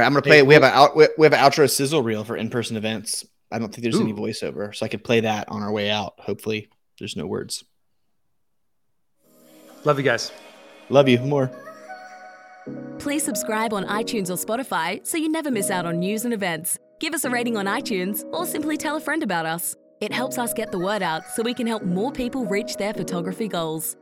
[0.00, 0.42] right, I'm gonna Hey, play.
[0.42, 0.96] we have an out.
[0.96, 3.24] We we have an outro sizzle reel for in-person events.
[3.50, 6.14] I don't think there's any voiceover, so I could play that on our way out.
[6.18, 6.68] Hopefully,
[6.98, 7.64] there's no words.
[9.84, 10.32] Love you guys.
[10.90, 11.50] Love you more.
[12.98, 16.78] Please subscribe on iTunes or Spotify so you never miss out on news and events.
[16.98, 19.76] Give us a rating on iTunes or simply tell a friend about us.
[20.00, 22.92] It helps us get the word out so we can help more people reach their
[22.92, 23.96] photography goals.